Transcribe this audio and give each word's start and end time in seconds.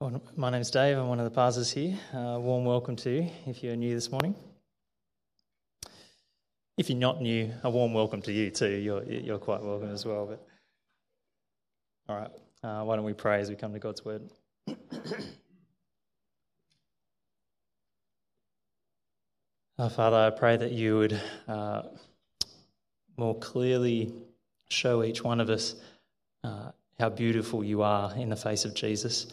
Well, 0.00 0.22
my 0.36 0.48
name's 0.50 0.70
Dave. 0.70 0.96
I'm 0.96 1.08
one 1.08 1.18
of 1.18 1.24
the 1.24 1.30
pastors 1.34 1.72
here. 1.72 1.98
Uh, 2.14 2.38
warm 2.38 2.64
welcome 2.64 2.94
to 2.94 3.10
you 3.10 3.30
if 3.46 3.64
you're 3.64 3.74
new 3.74 3.96
this 3.96 4.12
morning. 4.12 4.36
If 6.76 6.88
you're 6.88 6.96
not 6.96 7.20
new, 7.20 7.52
a 7.64 7.70
warm 7.70 7.94
welcome 7.94 8.22
to 8.22 8.30
you 8.32 8.52
too. 8.52 8.76
You're, 8.76 9.02
you're 9.02 9.40
quite 9.40 9.60
welcome 9.60 9.90
as 9.90 10.06
well. 10.06 10.26
But 10.26 10.46
all 12.08 12.16
right, 12.16 12.30
uh, 12.62 12.84
why 12.84 12.94
don't 12.94 13.04
we 13.06 13.12
pray 13.12 13.40
as 13.40 13.50
we 13.50 13.56
come 13.56 13.72
to 13.72 13.80
God's 13.80 14.04
word? 14.04 14.22
uh, 19.80 19.88
Father, 19.88 20.16
I 20.16 20.30
pray 20.30 20.56
that 20.58 20.70
you 20.70 20.96
would 20.98 21.20
uh, 21.48 21.82
more 23.16 23.36
clearly 23.40 24.12
show 24.68 25.02
each 25.02 25.24
one 25.24 25.40
of 25.40 25.50
us 25.50 25.74
uh, 26.44 26.70
how 27.00 27.08
beautiful 27.08 27.64
you 27.64 27.82
are 27.82 28.14
in 28.14 28.28
the 28.28 28.36
face 28.36 28.64
of 28.64 28.74
Jesus 28.74 29.26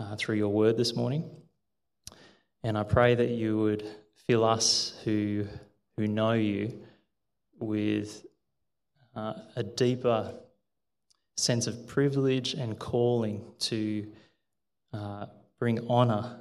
uh, 0.00 0.16
through 0.16 0.36
your 0.36 0.48
word 0.48 0.76
this 0.76 0.94
morning. 0.94 1.30
And 2.62 2.78
I 2.78 2.82
pray 2.82 3.14
that 3.14 3.30
you 3.30 3.58
would 3.58 3.86
fill 4.26 4.44
us 4.44 4.98
who, 5.04 5.46
who 5.96 6.06
know 6.06 6.32
you 6.32 6.78
with 7.58 8.24
uh, 9.14 9.34
a 9.56 9.62
deeper 9.62 10.34
sense 11.36 11.66
of 11.66 11.86
privilege 11.86 12.54
and 12.54 12.78
calling 12.78 13.44
to 13.58 14.06
uh, 14.92 15.26
bring 15.58 15.88
honour 15.88 16.40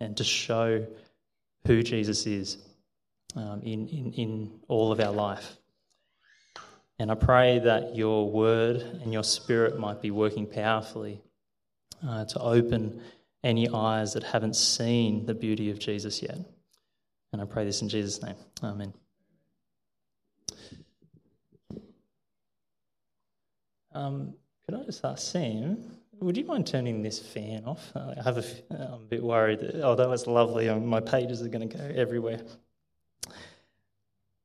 and 0.00 0.16
to 0.16 0.24
show 0.24 0.86
who 1.66 1.82
Jesus 1.82 2.26
is 2.26 2.58
um, 3.36 3.62
in, 3.62 3.88
in, 3.88 4.12
in 4.12 4.60
all 4.68 4.92
of 4.92 5.00
our 5.00 5.12
life. 5.12 5.56
And 6.98 7.10
I 7.10 7.14
pray 7.14 7.60
that 7.60 7.96
your 7.96 8.30
word 8.30 8.76
and 8.76 9.12
your 9.12 9.24
spirit 9.24 9.78
might 9.78 10.02
be 10.02 10.10
working 10.10 10.46
powerfully 10.46 11.22
uh, 12.06 12.24
to 12.24 12.40
open 12.40 13.00
any 13.44 13.68
eyes 13.68 14.12
that 14.12 14.22
haven't 14.22 14.54
seen 14.56 15.26
the 15.26 15.34
beauty 15.34 15.70
of 15.70 15.78
Jesus 15.78 16.22
yet. 16.22 16.38
And 17.32 17.40
I 17.40 17.44
pray 17.44 17.64
this 17.64 17.82
in 17.82 17.88
Jesus' 17.88 18.22
name. 18.22 18.36
Amen. 18.62 18.92
Um, 23.94 24.34
could 24.64 24.74
I 24.80 24.84
just 24.84 25.04
ask 25.04 25.32
Sam, 25.32 25.78
would 26.20 26.36
you 26.36 26.44
mind 26.44 26.66
turning 26.66 27.02
this 27.02 27.18
fan 27.18 27.64
off? 27.64 27.92
I 27.94 28.22
have 28.22 28.38
a, 28.38 28.44
I'm 28.70 28.92
a 28.92 29.06
bit 29.08 29.22
worried. 29.22 29.60
That, 29.60 29.96
that 29.96 30.08
was 30.08 30.26
lovely. 30.26 30.68
Um, 30.68 30.86
my 30.86 31.00
pages 31.00 31.42
are 31.42 31.48
going 31.48 31.68
to 31.68 31.76
go 31.76 31.84
everywhere. 31.94 32.40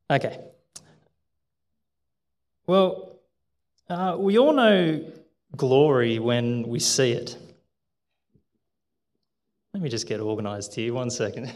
Okay. 0.10 0.40
Well, 2.66 3.20
uh, 3.90 4.16
we 4.18 4.38
all 4.38 4.54
know 4.54 5.12
glory 5.56 6.20
when 6.20 6.64
we 6.64 6.80
see 6.80 7.12
it. 7.12 7.38
Let 9.78 9.84
me 9.84 9.90
just 9.90 10.08
get 10.08 10.20
organised 10.20 10.74
here. 10.74 10.92
One 10.92 11.12
second. 11.12 11.54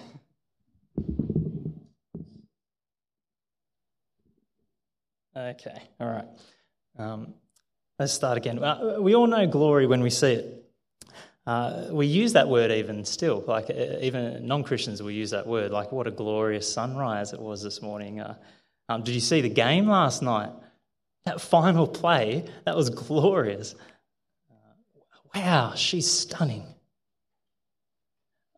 okay, 5.36 5.82
all 6.00 6.08
right. 6.08 6.28
Um, 7.00 7.34
let's 7.98 8.14
start 8.14 8.38
again. 8.38 8.64
Uh, 8.64 8.98
we 9.00 9.16
all 9.16 9.26
know 9.26 9.48
glory 9.48 9.88
when 9.88 10.04
we 10.04 10.12
see 10.12 10.34
it. 10.34 10.72
Uh, 11.48 11.88
we 11.90 12.06
use 12.06 12.34
that 12.34 12.48
word 12.48 12.70
even 12.70 13.06
still, 13.06 13.44
like 13.48 13.72
uh, 13.72 13.98
even 14.02 14.46
non 14.46 14.64
Christians 14.64 15.02
will 15.02 15.10
use 15.10 15.32
that 15.32 15.48
word, 15.48 15.72
like 15.72 15.92
what 15.92 16.06
a 16.06 16.12
glorious 16.12 16.72
sunrise 16.72 17.34
it 17.34 17.40
was 17.40 17.64
this 17.64 17.82
morning. 17.82 18.20
Uh, 18.20 18.36
um, 18.88 19.02
did 19.02 19.16
you 19.16 19.20
see 19.20 19.42
the 19.42 19.50
game 19.50 19.88
last 19.88 20.22
night? 20.22 20.52
That 21.26 21.42
final 21.42 21.88
play, 21.88 22.46
that 22.66 22.76
was 22.76 22.92
glorious. 22.92 23.74
Uh, 24.48 24.54
wow, 25.34 25.74
she's 25.74 26.06
stunning. 26.08 26.68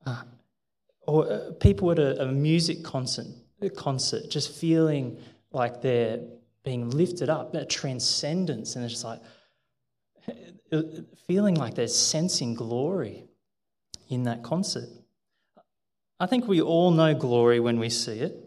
Uh, 0.06 0.24
or 1.06 1.32
uh, 1.32 1.52
people 1.60 1.92
at 1.92 2.00
a, 2.00 2.24
a 2.24 2.32
music 2.32 2.84
concert, 2.84 3.26
a 3.62 3.70
concert, 3.70 4.30
just 4.30 4.54
feeling 4.54 5.20
like 5.52 5.82
they're 5.82 6.20
being 6.64 6.90
lifted 6.90 7.30
up, 7.30 7.54
that 7.54 7.70
transcendence, 7.70 8.76
and 8.76 8.86
it's 8.86 8.94
just 8.94 9.06
like 9.06 9.22
feeling 11.28 11.56
like 11.56 11.76
they're 11.76 11.88
sensing 11.88 12.54
glory 12.54 13.26
in 14.10 14.24
that 14.24 14.44
concert. 14.44 14.88
I 16.20 16.26
think 16.26 16.48
we 16.48 16.62
all 16.62 16.92
know 16.92 17.14
glory 17.14 17.60
when 17.60 17.80
we 17.80 17.90
see 17.90 18.20
it. 18.20 18.38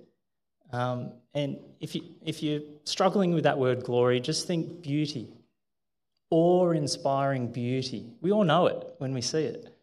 Um, 0.72 1.12
and 1.34 1.58
if, 1.80 1.94
you, 1.94 2.02
if 2.24 2.42
you're 2.42 2.62
struggling 2.84 3.34
with 3.34 3.44
that 3.44 3.58
word 3.58 3.84
glory, 3.84 4.20
just 4.20 4.46
think 4.46 4.82
beauty, 4.82 5.28
awe 6.30 6.70
inspiring 6.70 7.52
beauty. 7.52 8.12
We 8.20 8.32
all 8.32 8.44
know 8.44 8.66
it 8.66 8.94
when 8.98 9.12
we 9.12 9.20
see 9.20 9.44
it. 9.44 9.75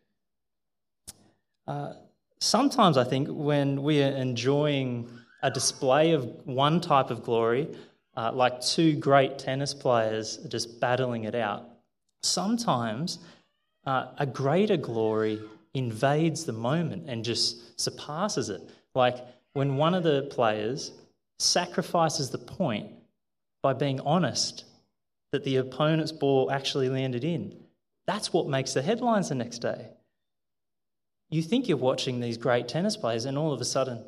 Uh, 1.68 1.94
sometimes 2.40 2.98
I 2.98 3.04
think 3.04 3.28
when 3.30 3.84
we 3.84 4.04
are 4.04 4.12
enjoying 4.12 5.10
a 5.42 5.52
display 5.52 6.12
of 6.12 6.26
one 6.46 6.82
type 6.82 7.10
of 7.10 7.24
glory, 7.24 7.76
uh, 8.16 8.32
like 8.34 8.62
two 8.62 8.96
great 8.96 9.40
tennis 9.40 9.74
players 9.74 10.38
just 10.48 10.80
battling 10.80 11.24
it 11.24 11.36
out, 11.36 11.70
sometimes 12.22 13.20
uh, 13.86 14.08
a 14.18 14.26
greater 14.26 14.78
glory 14.78 15.42
invades 15.74 16.46
the 16.46 16.54
moment 16.54 17.10
and 17.10 17.26
just 17.26 17.80
surpasses 17.80 18.50
it. 18.50 18.62
Like 18.94 19.18
when 19.54 19.78
one 19.78 19.94
of 19.94 20.04
the 20.04 20.28
players 20.32 20.92
sacrifices 21.40 22.30
the 22.30 22.38
point 22.38 22.92
by 23.62 23.74
being 23.74 24.00
honest 24.02 24.66
that 25.32 25.44
the 25.44 25.58
opponent's 25.58 26.12
ball 26.12 26.52
actually 26.52 26.90
landed 26.90 27.24
in. 27.24 27.56
That's 28.06 28.32
what 28.32 28.48
makes 28.48 28.74
the 28.74 28.82
headlines 28.82 29.30
the 29.30 29.36
next 29.36 29.60
day 29.60 29.88
you 31.34 31.42
think 31.42 31.68
you're 31.68 31.78
watching 31.78 32.20
these 32.20 32.38
great 32.38 32.68
tennis 32.68 32.96
players, 32.96 33.26
and 33.26 33.38
all 33.38 33.54
of 33.54 33.62
a 33.62 33.66
sudden, 33.66 34.04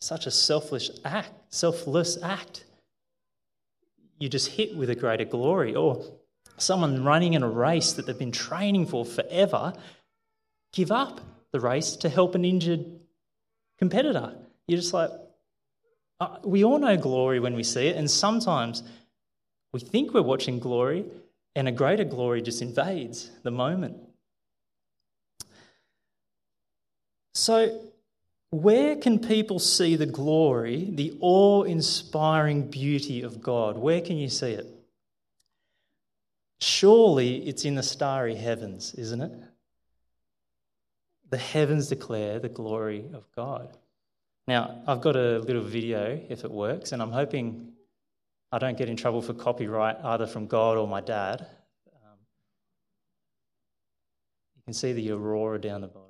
such 0.00 0.26
a 0.26 0.30
selfish 0.30 0.90
act, 1.04 1.32
selfless 1.48 2.18
act, 2.22 2.64
you 4.18 4.28
just 4.28 4.48
hit 4.48 4.76
with 4.76 4.90
a 4.90 4.94
greater 4.94 5.24
glory. 5.24 5.74
Or 5.74 6.04
someone 6.58 7.04
running 7.04 7.34
in 7.34 7.42
a 7.42 7.48
race 7.48 7.92
that 7.94 8.06
they've 8.06 8.18
been 8.18 8.32
training 8.32 8.86
for 8.86 9.04
forever, 9.04 9.72
give 10.72 10.92
up 10.92 11.20
the 11.52 11.60
race 11.60 11.96
to 11.96 12.08
help 12.08 12.34
an 12.34 12.44
injured 12.44 12.84
competitor. 13.78 14.34
You're 14.66 14.80
just 14.80 14.92
like, 14.92 15.10
uh, 16.20 16.38
we 16.44 16.64
all 16.64 16.78
know 16.78 16.96
glory 16.96 17.40
when 17.40 17.54
we 17.54 17.62
see 17.62 17.88
it, 17.88 17.96
and 17.96 18.10
sometimes 18.10 18.82
we 19.72 19.80
think 19.80 20.14
we're 20.14 20.22
watching 20.22 20.58
glory, 20.58 21.04
and 21.54 21.68
a 21.68 21.72
greater 21.72 22.04
glory 22.04 22.42
just 22.42 22.62
invades 22.62 23.30
the 23.42 23.50
moment. 23.50 23.96
So, 27.36 27.82
where 28.48 28.96
can 28.96 29.18
people 29.18 29.58
see 29.58 29.94
the 29.94 30.06
glory, 30.06 30.88
the 30.90 31.18
awe 31.20 31.64
inspiring 31.64 32.70
beauty 32.70 33.20
of 33.20 33.42
God? 33.42 33.76
Where 33.76 34.00
can 34.00 34.16
you 34.16 34.30
see 34.30 34.52
it? 34.52 34.66
Surely 36.62 37.46
it's 37.46 37.66
in 37.66 37.74
the 37.74 37.82
starry 37.82 38.36
heavens, 38.36 38.94
isn't 38.94 39.20
it? 39.20 39.32
The 41.28 41.36
heavens 41.36 41.88
declare 41.88 42.38
the 42.38 42.48
glory 42.48 43.04
of 43.12 43.30
God. 43.36 43.76
Now, 44.48 44.82
I've 44.86 45.02
got 45.02 45.14
a 45.14 45.38
little 45.40 45.62
video 45.62 46.18
if 46.30 46.42
it 46.42 46.50
works, 46.50 46.92
and 46.92 47.02
I'm 47.02 47.12
hoping 47.12 47.72
I 48.50 48.58
don't 48.58 48.78
get 48.78 48.88
in 48.88 48.96
trouble 48.96 49.20
for 49.20 49.34
copyright 49.34 49.96
either 50.02 50.26
from 50.26 50.46
God 50.46 50.78
or 50.78 50.88
my 50.88 51.02
dad. 51.02 51.46
Um, 51.92 52.18
you 54.56 54.62
can 54.64 54.72
see 54.72 54.94
the 54.94 55.10
aurora 55.10 55.60
down 55.60 55.82
the 55.82 55.88
bottom. 55.88 56.05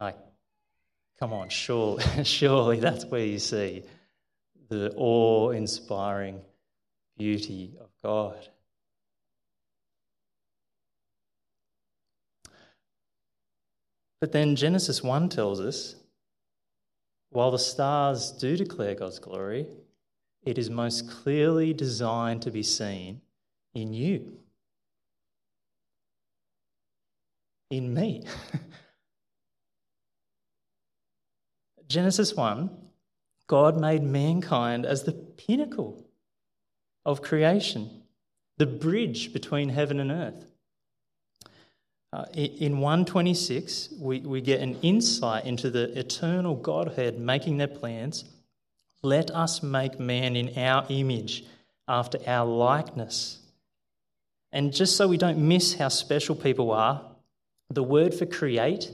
Like, 0.00 0.16
come 1.18 1.32
on, 1.32 1.50
surely, 1.50 2.04
surely 2.24 2.80
that's 2.80 3.04
where 3.04 3.24
you 3.24 3.38
see 3.38 3.84
the 4.68 4.92
awe 4.96 5.50
inspiring 5.50 6.40
beauty 7.18 7.76
of 7.80 7.90
God. 8.02 8.48
But 14.20 14.32
then 14.32 14.56
Genesis 14.56 15.02
1 15.02 15.28
tells 15.28 15.60
us 15.60 15.96
while 17.30 17.50
the 17.50 17.58
stars 17.58 18.32
do 18.32 18.56
declare 18.56 18.94
God's 18.94 19.18
glory, 19.18 19.66
it 20.42 20.58
is 20.58 20.68
most 20.68 21.08
clearly 21.10 21.72
designed 21.72 22.42
to 22.42 22.50
be 22.50 22.62
seen 22.62 23.20
in 23.74 23.92
you, 23.92 24.38
in 27.70 27.94
me. 27.94 28.24
Genesis 31.90 32.34
1, 32.36 32.70
God 33.48 33.80
made 33.80 34.04
mankind 34.04 34.86
as 34.86 35.02
the 35.02 35.12
pinnacle 35.12 36.06
of 37.04 37.20
creation, 37.20 38.04
the 38.58 38.66
bridge 38.66 39.32
between 39.32 39.70
heaven 39.70 39.98
and 39.98 40.12
earth. 40.12 40.46
Uh, 42.12 42.26
in 42.32 42.78
126, 42.78 43.94
we, 43.98 44.20
we 44.20 44.40
get 44.40 44.60
an 44.60 44.76
insight 44.82 45.44
into 45.44 45.68
the 45.68 45.98
eternal 45.98 46.54
Godhead 46.54 47.18
making 47.18 47.56
their 47.56 47.66
plans. 47.66 48.24
Let 49.02 49.32
us 49.32 49.60
make 49.60 49.98
man 49.98 50.36
in 50.36 50.56
our 50.56 50.86
image, 50.90 51.44
after 51.88 52.18
our 52.24 52.46
likeness. 52.46 53.40
And 54.52 54.72
just 54.72 54.96
so 54.96 55.08
we 55.08 55.16
don't 55.16 55.38
miss 55.38 55.74
how 55.74 55.88
special 55.88 56.36
people 56.36 56.70
are, 56.70 57.02
the 57.68 57.82
word 57.82 58.14
for 58.14 58.26
create, 58.26 58.92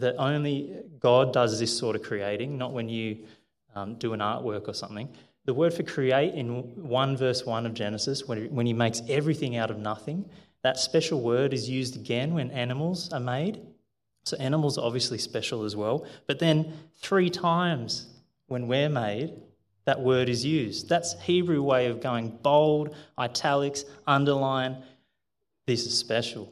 that 0.00 0.16
only 0.16 0.82
God 0.98 1.32
does 1.32 1.58
this 1.58 1.76
sort 1.76 1.96
of 1.96 2.02
creating, 2.02 2.56
not 2.58 2.72
when 2.72 2.88
you 2.88 3.18
um, 3.74 3.94
do 3.94 4.12
an 4.12 4.20
artwork 4.20 4.68
or 4.68 4.74
something. 4.74 5.08
The 5.44 5.54
word 5.54 5.74
for 5.74 5.82
create 5.82 6.34
in 6.34 6.48
1 6.88 7.16
verse 7.16 7.44
1 7.44 7.66
of 7.66 7.74
Genesis, 7.74 8.24
when, 8.24 8.54
when 8.54 8.66
he 8.66 8.72
makes 8.72 9.02
everything 9.08 9.56
out 9.56 9.70
of 9.70 9.78
nothing, 9.78 10.28
that 10.62 10.78
special 10.78 11.20
word 11.20 11.52
is 11.52 11.68
used 11.68 11.96
again 11.96 12.32
when 12.32 12.50
animals 12.50 13.12
are 13.12 13.20
made. 13.20 13.60
So 14.24 14.38
animals 14.38 14.78
are 14.78 14.84
obviously 14.86 15.18
special 15.18 15.64
as 15.64 15.76
well. 15.76 16.06
But 16.26 16.38
then 16.38 16.72
three 17.02 17.28
times 17.28 18.06
when 18.46 18.66
we're 18.66 18.88
made, 18.88 19.34
that 19.84 20.00
word 20.00 20.30
is 20.30 20.44
used. 20.44 20.88
That's 20.88 21.20
Hebrew 21.22 21.62
way 21.62 21.88
of 21.88 22.00
going 22.00 22.30
bold, 22.42 22.94
italics, 23.18 23.84
underline. 24.06 24.82
This 25.66 25.84
is 25.84 25.96
special. 25.96 26.50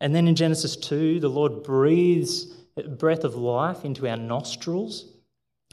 And 0.00 0.14
then 0.14 0.28
in 0.28 0.36
Genesis 0.36 0.76
2, 0.76 1.20
the 1.20 1.28
Lord 1.28 1.62
breathes 1.62 2.46
breath 2.86 3.24
of 3.24 3.34
life 3.34 3.84
into 3.84 4.08
our 4.08 4.16
nostrils 4.16 5.12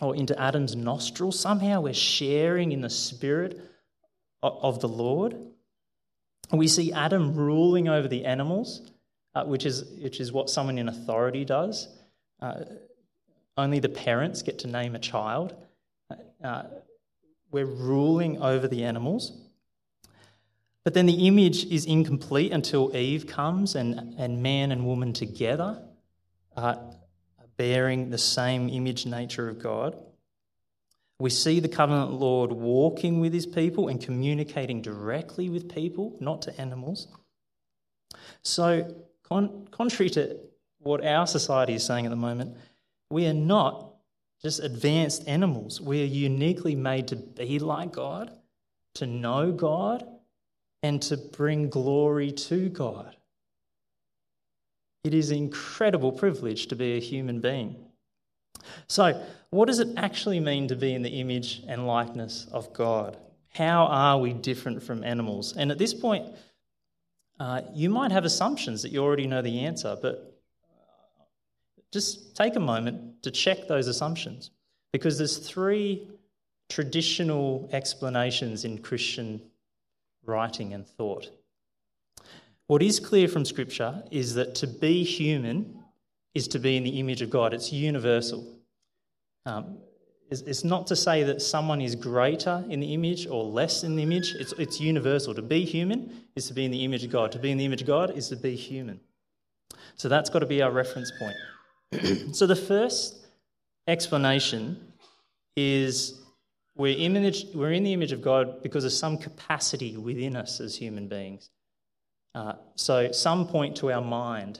or 0.01 0.16
into 0.16 0.39
Adam's 0.39 0.75
nostrils. 0.75 1.39
Somehow 1.39 1.81
we're 1.81 1.94
sharing 1.94 2.72
in 2.72 2.81
the 2.81 2.89
spirit 2.89 3.60
of 4.42 4.80
the 4.80 4.88
Lord. 4.88 5.38
We 6.51 6.68
see 6.68 6.92
Adam 6.92 7.36
ruling 7.36 7.88
over 7.88 8.07
the 8.07 8.25
animals, 8.25 8.92
uh, 9.33 9.45
which, 9.45 9.66
is, 9.66 9.83
which 10.01 10.19
is 10.19 10.31
what 10.31 10.50
someone 10.50 10.77
in 10.77 10.89
authority 10.89 11.45
does. 11.45 11.88
Uh, 12.42 12.66
only 13.57 13.80
the 13.80 13.89
parents 13.89 14.42
get 14.42 14.60
to 14.60 14.68
name 14.68 14.95
a 14.95 15.00
child. 15.00 15.56
Uh, 16.44 16.63
we're 17.51 17.66
ruling 17.66 18.42
over 18.42 18.68
the 18.68 18.83
animals. 18.83 19.44
But 20.85 20.93
then 20.93 21.07
the 21.07 21.27
image 21.27 21.65
is 21.65 21.85
incomplete 21.85 22.51
until 22.51 22.95
Eve 22.95 23.25
comes 23.25 23.73
and, 23.73 24.13
and 24.19 24.41
man 24.41 24.71
and 24.71 24.85
woman 24.85 25.13
together 25.13 25.81
are 26.55 26.79
bearing 27.57 28.11
the 28.11 28.19
same 28.19 28.69
image 28.69 29.07
nature 29.07 29.49
of 29.49 29.57
God. 29.57 29.97
We 31.19 31.31
see 31.31 31.59
the 31.59 31.69
covenant 31.69 32.11
Lord 32.11 32.51
walking 32.51 33.19
with 33.19 33.33
his 33.33 33.47
people 33.47 33.87
and 33.87 33.99
communicating 33.99 34.83
directly 34.83 35.49
with 35.49 35.73
people, 35.73 36.15
not 36.19 36.43
to 36.43 36.61
animals. 36.61 37.07
So, 38.43 38.95
con- 39.23 39.67
contrary 39.71 40.11
to 40.11 40.38
what 40.79 41.03
our 41.03 41.25
society 41.25 41.73
is 41.73 41.83
saying 41.83 42.05
at 42.05 42.09
the 42.09 42.15
moment, 42.15 42.57
we 43.09 43.25
are 43.25 43.33
not 43.33 43.95
just 44.41 44.61
advanced 44.61 45.27
animals. 45.27 45.81
We 45.81 46.03
are 46.03 46.05
uniquely 46.05 46.75
made 46.75 47.07
to 47.07 47.15
be 47.15 47.57
like 47.57 47.93
God, 47.93 48.31
to 48.95 49.07
know 49.07 49.51
God, 49.51 50.05
and 50.83 51.01
to 51.04 51.18
bring 51.18 51.69
glory 51.69 52.31
to 52.31 52.69
God. 52.69 53.16
It 55.04 55.13
is 55.13 55.31
incredible 55.31 56.12
privilege 56.12 56.68
to 56.68 56.75
be 56.75 56.98
a 56.98 57.00
human 57.00 57.39
being. 57.39 57.75
So, 58.88 59.24
what 59.51 59.68
does 59.68 59.80
it 59.80 59.89
actually 59.98 60.39
mean 60.39 60.68
to 60.68 60.75
be 60.75 60.94
in 60.94 61.04
the 61.04 61.19
image 61.19 61.62
and 61.68 61.86
likeness 61.86 62.48
of 62.51 62.74
God? 62.74 63.18
How 63.54 63.86
are 63.86 64.18
we 64.18 64.33
different 64.33 64.81
from 64.81 65.04
animals? 65.04 65.56
And 65.56 65.72
at 65.72 65.77
this 65.77 65.94
point, 65.94 66.25
uh, 67.39 67.62
you 67.74 67.89
might 67.89 68.12
have 68.12 68.25
assumptions 68.25 68.81
that 68.81 68.92
you 68.92 69.04
already 69.04 69.27
know 69.27 69.42
the 69.42 69.60
answer, 69.60 69.98
but 70.01 70.42
just 71.92 72.36
take 72.36 72.56
a 72.56 72.60
moment 72.60 73.24
to 73.24 73.31
check 73.31 73.68
those 73.68 73.88
assumptions 73.88 74.51
because 74.92 75.18
there's 75.18 75.38
three 75.38 76.07
traditional 76.69 77.69
explanations 77.72 78.66
in 78.66 78.77
Christian 78.77 79.42
writing 80.27 80.74
and 80.74 80.88
thought. 80.88 81.30
What 82.68 82.81
is 82.81 83.00
clear 83.00 83.27
from 83.27 83.45
Scripture 83.45 84.04
is 84.12 84.33
that 84.36 84.56
to 84.56 84.68
be 84.68 85.04
human 85.04 85.83
is 86.33 86.48
to 86.50 86.60
be 86.60 86.77
in 86.77 86.83
the 86.83 87.00
image 87.00 87.22
of 87.22 87.30
God. 87.30 87.54
It's 87.54 87.72
universal. 87.72 88.45
Um, 89.45 89.77
it's, 90.31 90.42
it's, 90.42 90.63
not 90.63 90.88
to 90.88 90.95
say 90.95 91.22
that 91.24 91.42
someone 91.42 91.80
is 91.80 91.95
greater 91.95 92.66
in 92.68 92.80
the 92.80 92.94
image 92.94 93.27
or 93.27 93.44
less 93.44 93.83
in 93.83 93.95
the 93.95 94.01
image. 94.01 94.33
It's, 94.33 94.54
it's 94.54 94.81
universal. 94.81 95.36
To 95.36 95.42
be 95.44 95.63
human 95.63 96.24
is 96.36 96.48
to 96.48 96.54
be 96.54 96.66
in 96.66 96.72
the 96.72 96.83
image 96.83 97.04
of 97.04 97.12
God. 97.12 97.31
To 97.33 97.39
be 97.39 97.51
in 97.51 97.57
the 97.57 97.66
image 97.66 97.81
of 97.81 97.88
God 97.88 98.18
is 98.18 98.30
to 98.30 98.36
be 98.36 98.56
human. 98.56 99.00
So 99.95 100.10
that's 100.10 100.30
got 100.31 100.39
to 100.39 100.48
be 100.48 100.62
our 100.63 100.72
reference 100.72 101.12
point. 101.19 102.33
so 102.36 102.48
the 102.48 102.56
first 102.56 103.27
explanation 103.88 104.94
is 105.56 106.25
we're, 106.75 106.98
image, 106.98 107.45
we're 107.54 107.72
in 107.72 107.83
the 107.83 107.94
image 107.94 108.12
of 108.12 108.22
God 108.22 108.62
because 108.62 108.83
of 108.83 108.92
some 108.92 109.18
capacity 109.18 109.95
within 109.95 110.36
us 110.36 110.60
as 110.60 110.75
human 110.75 111.07
beings. 111.07 111.50
Uh, 112.33 112.54
so 112.75 113.12
some 113.12 113.48
point 113.48 113.77
to 113.77 113.92
our 113.92 114.01
mind. 114.01 114.60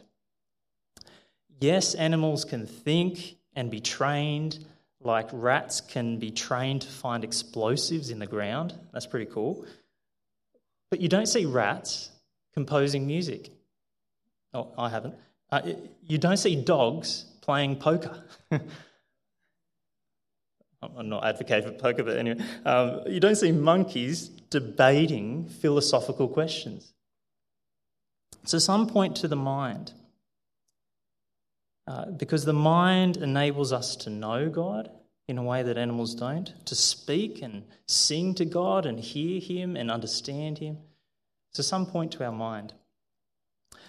Yes, 1.60 1.94
animals 1.94 2.46
can 2.46 2.66
think 2.66 3.36
and 3.56 3.70
be 3.70 3.82
trained, 3.82 4.66
like 5.02 5.28
rats 5.32 5.82
can 5.82 6.18
be 6.18 6.32
trained 6.32 6.82
to 6.84 6.88
find 6.88 7.24
explosives 7.24 8.10
in 8.10 8.20
the 8.20 8.28
ground. 8.28 8.74
That's 8.94 9.06
pretty 9.06 9.30
cool. 9.32 9.66
But 10.90 11.02
you 11.02 11.10
don't 11.10 11.28
see 11.28 11.46
rats 11.46 12.10
composing 12.54 13.06
music. 13.06 13.50
Oh, 14.54 14.72
I 14.78 14.90
haven't. 14.90 15.16
Uh, 15.52 15.74
you 16.08 16.18
don't 16.18 16.38
see 16.38 16.56
dogs 16.56 17.26
playing 17.42 17.76
poker. 17.76 18.24
I'm 20.98 21.10
not 21.10 21.26
advocating 21.26 21.72
for 21.72 21.78
poker, 21.78 22.04
but 22.04 22.18
anyway, 22.18 22.44
um, 22.66 23.02
you 23.08 23.20
don't 23.20 23.36
see 23.36 23.52
monkeys 23.52 24.30
debating 24.50 25.48
philosophical 25.48 26.28
questions. 26.28 26.94
So, 28.44 28.60
some 28.60 28.88
point 28.88 29.16
to 29.18 29.28
the 29.28 29.36
mind. 29.36 29.92
Uh, 31.88 32.06
because 32.12 32.46
the 32.46 32.54
mind 32.54 33.18
enables 33.18 33.72
us 33.72 33.96
to 33.96 34.10
know 34.10 34.50
God 34.50 34.90
in 35.28 35.38
a 35.38 35.44
way 35.44 35.62
that 35.62 35.78
animals 35.78 36.16
don't, 36.16 36.52
to 36.66 36.76
speak 36.76 37.42
and 37.42 37.64
sing 37.88 38.34
to 38.36 38.46
God 38.46 38.86
and 38.86 39.00
hear 39.00 39.40
Him 39.40 39.76
and 39.76 39.92
understand 39.92 40.58
Him. 40.60 40.78
So, 41.54 41.64
some 41.64 41.86
point 41.86 42.12
to 42.14 42.26
our 42.26 42.32
mind. 42.32 42.74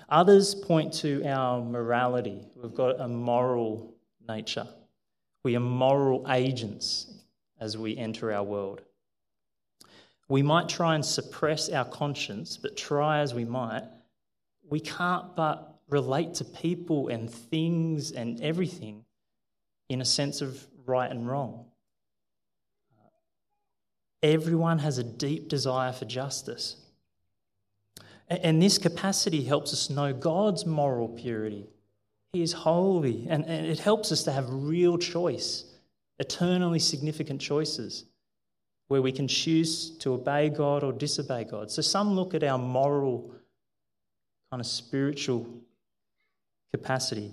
Others 0.09 0.55
point 0.55 0.93
to 0.95 1.25
our 1.27 1.63
morality. 1.63 2.47
We've 2.55 2.75
got 2.75 3.01
a 3.01 3.09
moral 3.09 3.95
nature. 4.29 4.67
We 5.47 5.55
are 5.55 5.61
moral 5.61 6.27
agents 6.29 7.07
as 7.61 7.79
we 7.79 7.97
enter 7.97 8.33
our 8.33 8.43
world. 8.43 8.83
We 10.29 10.43
might 10.43 10.69
try 10.69 10.97
and 10.97 11.05
suppress 11.05 11.69
our 11.69 11.85
conscience, 11.85 12.57
but 12.57 12.77
try 12.77 13.21
as 13.21 13.33
we 13.33 13.45
might, 13.45 13.85
we 14.69 14.81
can't 14.81 15.37
but 15.37 15.79
relate 15.89 16.35
to 16.35 16.45
people 16.45 17.07
and 17.07 17.31
things 17.31 18.11
and 18.11 18.41
everything 18.41 19.05
in 19.89 20.01
a 20.01 20.05
sense 20.05 20.41
of 20.41 20.67
right 20.85 21.09
and 21.09 21.29
wrong. 21.29 21.67
Everyone 24.25 24.81
has 24.81 24.99
a 24.99 25.05
deep 25.05 25.47
desire 25.49 25.93
for 25.93 26.07
justice. 26.07 26.75
And 28.27 28.61
this 28.61 28.79
capacity 28.79 29.45
helps 29.45 29.73
us 29.73 29.91
know 29.91 30.13
God's 30.13 30.67
moral 30.67 31.07
purity. 31.07 31.69
He 32.33 32.43
is 32.43 32.53
holy, 32.53 33.27
and, 33.29 33.45
and 33.47 33.67
it 33.67 33.79
helps 33.79 34.13
us 34.13 34.25
to 34.25 34.33
have 34.33 34.47
real 34.49 34.99
choice, 34.99 35.65
eternally 36.19 36.79
significant 36.79 37.41
choices, 37.41 38.05
where 38.89 39.03
we 39.03 39.13
can 39.13 39.27
choose 39.27 39.91
to 39.99 40.15
obey 40.15 40.51
God 40.51 40.85
or 40.85 40.93
disobey 40.93 41.45
God. 41.45 41.71
So 41.71 41.83
some 41.83 42.15
look 42.15 42.35
at 42.35 42.45
our 42.45 42.59
moral, 42.59 43.33
kind 44.51 44.61
of 44.61 44.67
spiritual 44.67 45.47
capacity. 46.73 47.33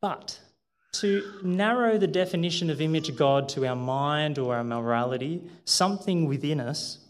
But 0.00 0.40
to 0.94 1.40
narrow 1.42 1.96
the 1.96 2.06
definition 2.06 2.68
of 2.68 2.80
image 2.80 3.08
of 3.08 3.16
God 3.16 3.48
to 3.50 3.66
our 3.66 3.76
mind 3.76 4.38
or 4.38 4.54
our 4.56 4.64
morality, 4.64 5.42
something 5.64 6.26
within 6.26 6.60
us 6.60 7.01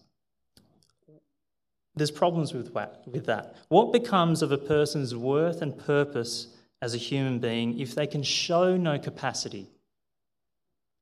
there's 1.95 2.11
problems 2.11 2.55
with 2.55 2.73
that. 3.27 3.57
What 3.69 3.93
becomes 3.93 4.43
of 4.43 4.53
a 4.53 4.59
person's 4.59 5.15
worth 5.15 5.61
and 5.61 5.77
purpose 5.77 6.49
as 6.81 6.95
a 6.95 6.99
human 6.99 7.39
being 7.39 7.79
if 7.79 7.95
they 7.95 8.07
can 8.07 8.23
show 8.23 8.77
no 8.77 8.99
capacity 8.99 9.69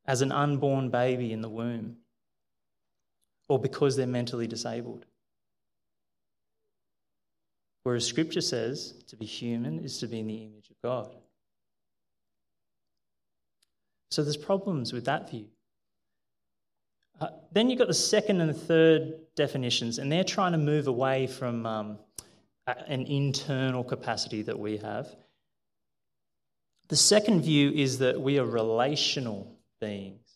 as 0.06 0.20
an 0.20 0.32
unborn 0.32 0.90
baby 0.90 1.32
in 1.32 1.42
the 1.42 1.48
womb 1.48 1.96
or 3.48 3.58
because 3.58 3.96
they're 3.96 4.06
mentally 4.06 4.48
disabled? 4.48 5.06
Whereas 7.84 8.04
Scripture 8.04 8.40
says 8.40 8.94
to 9.08 9.16
be 9.16 9.26
human 9.26 9.78
is 9.78 9.98
to 9.98 10.06
be 10.06 10.20
in 10.20 10.26
the 10.26 10.42
image 10.42 10.70
of 10.70 10.76
God. 10.82 11.14
So 14.10 14.24
there's 14.24 14.36
problems 14.36 14.92
with 14.92 15.04
that 15.04 15.30
view. 15.30 15.46
Uh, 17.20 17.28
then 17.52 17.68
you've 17.68 17.78
got 17.78 17.88
the 17.88 17.94
second 17.94 18.40
and 18.40 18.56
third 18.56 19.14
definitions, 19.36 19.98
and 19.98 20.10
they're 20.10 20.24
trying 20.24 20.52
to 20.52 20.58
move 20.58 20.86
away 20.86 21.26
from 21.26 21.66
um, 21.66 21.98
an 22.66 23.02
internal 23.06 23.84
capacity 23.84 24.42
that 24.42 24.58
we 24.58 24.78
have. 24.78 25.08
The 26.88 26.96
second 26.96 27.42
view 27.42 27.70
is 27.70 27.98
that 27.98 28.20
we 28.20 28.38
are 28.38 28.44
relational 28.44 29.54
beings. 29.80 30.26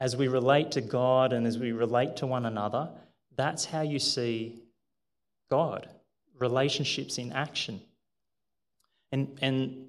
As 0.00 0.16
we 0.16 0.28
relate 0.28 0.72
to 0.72 0.80
God 0.80 1.32
and 1.32 1.46
as 1.46 1.58
we 1.58 1.72
relate 1.72 2.16
to 2.16 2.26
one 2.26 2.44
another, 2.44 2.90
that's 3.36 3.64
how 3.64 3.82
you 3.82 3.98
see 3.98 4.62
God, 5.50 5.88
relationships 6.38 7.18
in 7.18 7.32
action. 7.32 7.80
And, 9.12 9.38
and 9.42 9.88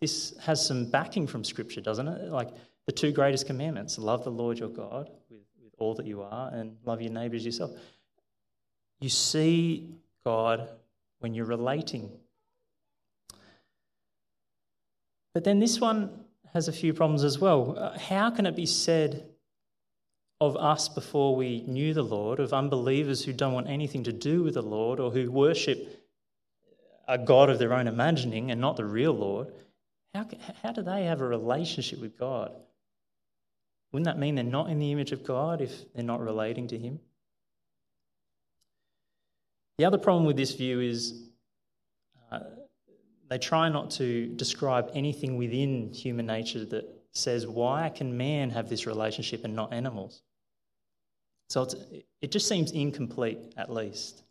this 0.00 0.36
has 0.38 0.64
some 0.64 0.90
backing 0.90 1.26
from 1.26 1.44
Scripture, 1.44 1.80
doesn't 1.80 2.08
it? 2.08 2.30
Like 2.30 2.48
the 2.86 2.92
two 2.92 3.12
greatest 3.12 3.46
commandments 3.46 3.98
love 3.98 4.24
the 4.24 4.30
Lord 4.30 4.58
your 4.58 4.68
God 4.68 5.10
all 5.82 5.94
that 5.94 6.06
you 6.06 6.22
are 6.22 6.50
and 6.52 6.76
love 6.84 7.02
your 7.02 7.12
neighbours 7.12 7.44
yourself. 7.44 7.72
You 9.00 9.08
see 9.08 9.88
God 10.24 10.68
when 11.18 11.34
you're 11.34 11.44
relating. 11.44 12.10
But 15.34 15.44
then 15.44 15.58
this 15.58 15.80
one 15.80 16.24
has 16.52 16.68
a 16.68 16.72
few 16.72 16.92
problems 16.92 17.24
as 17.24 17.38
well. 17.38 17.76
Uh, 17.78 17.98
how 17.98 18.30
can 18.30 18.46
it 18.46 18.54
be 18.54 18.66
said 18.66 19.28
of 20.40 20.56
us 20.56 20.88
before 20.88 21.36
we 21.36 21.62
knew 21.62 21.94
the 21.94 22.02
Lord, 22.02 22.40
of 22.40 22.52
unbelievers 22.52 23.24
who 23.24 23.32
don't 23.32 23.52
want 23.52 23.68
anything 23.68 24.04
to 24.04 24.12
do 24.12 24.42
with 24.42 24.54
the 24.54 24.62
Lord 24.62 25.00
or 25.00 25.10
who 25.10 25.30
worship 25.30 26.02
a 27.08 27.16
God 27.16 27.48
of 27.48 27.58
their 27.58 27.72
own 27.72 27.86
imagining 27.86 28.50
and 28.50 28.60
not 28.60 28.76
the 28.76 28.84
real 28.84 29.12
Lord? 29.12 29.52
How, 30.14 30.26
how 30.62 30.72
do 30.72 30.82
they 30.82 31.04
have 31.04 31.20
a 31.20 31.26
relationship 31.26 32.00
with 32.00 32.18
God? 32.18 32.52
Wouldn't 33.92 34.06
that 34.06 34.18
mean 34.18 34.34
they're 34.34 34.44
not 34.44 34.70
in 34.70 34.78
the 34.78 34.90
image 34.90 35.12
of 35.12 35.22
God 35.22 35.60
if 35.60 35.92
they're 35.94 36.02
not 36.02 36.20
relating 36.20 36.66
to 36.68 36.78
Him? 36.78 36.98
The 39.78 39.84
other 39.84 39.98
problem 39.98 40.24
with 40.24 40.36
this 40.36 40.54
view 40.54 40.80
is 40.80 41.28
uh, 42.30 42.40
they 43.28 43.38
try 43.38 43.68
not 43.68 43.90
to 43.92 44.26
describe 44.28 44.90
anything 44.94 45.36
within 45.36 45.92
human 45.92 46.26
nature 46.26 46.64
that 46.66 46.84
says, 47.12 47.46
why 47.46 47.90
can 47.94 48.16
man 48.16 48.50
have 48.50 48.68
this 48.68 48.86
relationship 48.86 49.44
and 49.44 49.54
not 49.54 49.72
animals? 49.72 50.22
So 51.48 51.68
it 52.22 52.30
just 52.30 52.48
seems 52.48 52.72
incomplete, 52.72 53.38
at 53.58 53.70
least. 53.70 54.22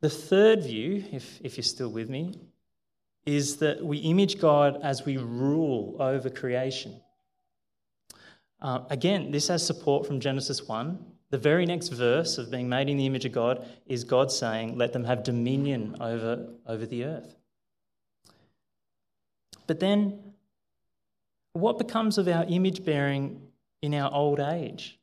The 0.00 0.08
third 0.08 0.62
view, 0.62 1.04
if, 1.12 1.40
if 1.42 1.56
you're 1.56 1.64
still 1.64 1.90
with 1.90 2.08
me, 2.08 2.38
is 3.26 3.56
that 3.56 3.84
we 3.84 3.98
image 3.98 4.38
God 4.38 4.80
as 4.82 5.04
we 5.04 5.16
rule 5.16 5.96
over 5.98 6.28
creation. 6.28 7.00
Uh, 8.60 8.80
again, 8.90 9.30
this 9.30 9.48
has 9.48 9.64
support 9.64 10.06
from 10.06 10.20
Genesis 10.20 10.66
1. 10.66 10.98
The 11.30 11.38
very 11.38 11.66
next 11.66 11.88
verse 11.88 12.38
of 12.38 12.50
being 12.50 12.68
made 12.68 12.88
in 12.88 12.96
the 12.96 13.06
image 13.06 13.24
of 13.24 13.32
God 13.32 13.66
is 13.86 14.04
God 14.04 14.30
saying, 14.30 14.78
Let 14.78 14.92
them 14.92 15.04
have 15.04 15.24
dominion 15.24 15.96
over, 16.00 16.48
over 16.66 16.86
the 16.86 17.04
earth. 17.04 17.34
But 19.66 19.80
then, 19.80 20.34
what 21.54 21.78
becomes 21.78 22.18
of 22.18 22.28
our 22.28 22.44
image 22.44 22.84
bearing 22.84 23.40
in 23.82 23.94
our 23.94 24.12
old 24.12 24.38
age? 24.38 24.98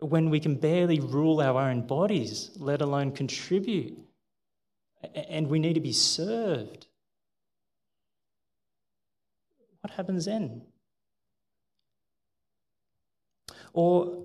When 0.00 0.28
we 0.28 0.40
can 0.40 0.56
barely 0.56 1.00
rule 1.00 1.40
our 1.40 1.70
own 1.70 1.86
bodies, 1.86 2.50
let 2.56 2.82
alone 2.82 3.12
contribute, 3.12 3.98
and 5.14 5.46
we 5.48 5.58
need 5.58 5.74
to 5.74 5.80
be 5.80 5.92
served. 5.92 6.87
What 9.88 9.96
happens 9.96 10.26
then? 10.26 10.60
Or 13.72 14.24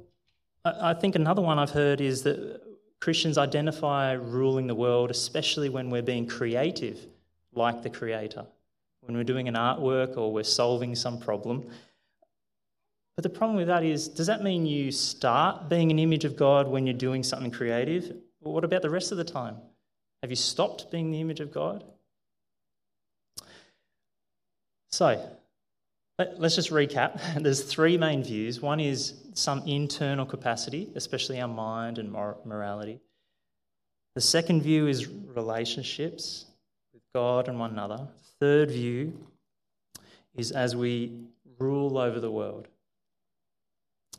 I 0.66 0.94
think 0.94 1.16
another 1.16 1.42
one 1.42 1.58
I've 1.58 1.70
heard 1.70 2.02
is 2.02 2.24
that 2.24 2.62
Christians 3.00 3.38
identify 3.38 4.12
ruling 4.14 4.68
the 4.68 4.76
world, 4.76 5.10
especially 5.10 5.70
when 5.70 5.90
we're 5.90 6.02
being 6.02 6.28
creative, 6.28 7.08
like 7.54 7.82
the 7.82 7.90
Creator, 7.90 8.46
when 9.02 9.16
we're 9.16 9.24
doing 9.24 9.48
an 9.48 9.56
artwork 9.56 10.18
or 10.18 10.34
we're 10.34 10.44
solving 10.44 10.96
some 10.96 11.18
problem. 11.18 11.70
But 13.16 13.24
the 13.24 13.30
problem 13.30 13.56
with 13.56 13.68
that 13.68 13.84
is 13.84 14.10
does 14.10 14.28
that 14.28 14.44
mean 14.44 14.66
you 14.66 14.92
start 14.92 15.70
being 15.70 15.92
an 15.92 16.00
image 16.00 16.26
of 16.26 16.36
God 16.36 16.68
when 16.68 16.86
you're 16.86 16.94
doing 16.94 17.24
something 17.24 17.52
creative? 17.52 18.18
What 18.42 18.66
about 18.66 18.82
the 18.82 18.90
rest 18.90 19.14
of 19.14 19.18
the 19.18 19.24
time? 19.24 19.58
Have 20.24 20.30
you 20.30 20.36
stopped 20.36 20.92
being 20.92 21.12
the 21.12 21.22
image 21.22 21.40
of 21.40 21.54
God? 21.54 21.86
So, 24.92 25.38
Let's 26.38 26.56
just 26.56 26.70
recap. 26.70 27.20
There's 27.42 27.64
three 27.64 27.98
main 27.98 28.24
views. 28.24 28.62
One 28.62 28.80
is 28.80 29.16
some 29.34 29.64
internal 29.66 30.26
capacity, 30.26 30.90
especially 30.96 31.42
our 31.42 31.48
mind 31.48 31.98
and 31.98 32.12
morality. 32.12 33.00
The 34.16 34.22
second 34.22 34.62
view 34.62 34.88
is 34.88 35.08
relationships 35.08 36.46
with 36.94 37.02
God 37.16 37.48
and 37.48 37.60
one 37.60 37.72
another. 37.72 37.98
The 37.98 38.46
third 38.46 38.72
view 38.72 39.28
is 40.36 40.52
as 40.52 40.76
we 40.76 41.12
rule 41.60 41.98
over 41.98 42.20
the 42.20 42.32
world 42.32 42.68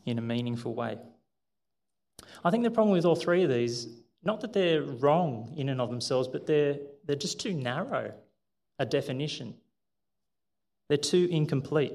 in 0.07 0.19
a 0.19 0.23
meaningful 0.23 0.75
way. 0.75 0.99
I 2.45 2.51
think 2.51 2.65
the 2.65 2.71
problem 2.71 2.93
with 2.93 3.05
all 3.05 3.17
three 3.17 3.43
of 3.45 3.51
these, 3.51 3.89
not 4.23 4.41
that 4.41 4.53
they're 4.53 4.83
wrong 4.83 5.53
in 5.57 5.69
and 5.69 5.81
of 5.81 5.91
themselves, 5.91 6.29
but 6.29 6.47
they're, 6.47 6.77
they're 7.05 7.17
just 7.17 7.41
too 7.41 7.55
narrow 7.55 8.13
a 8.79 8.87
definition. 8.87 9.55
They're 10.88 10.99
too 10.99 11.29
incomplete. 11.31 11.95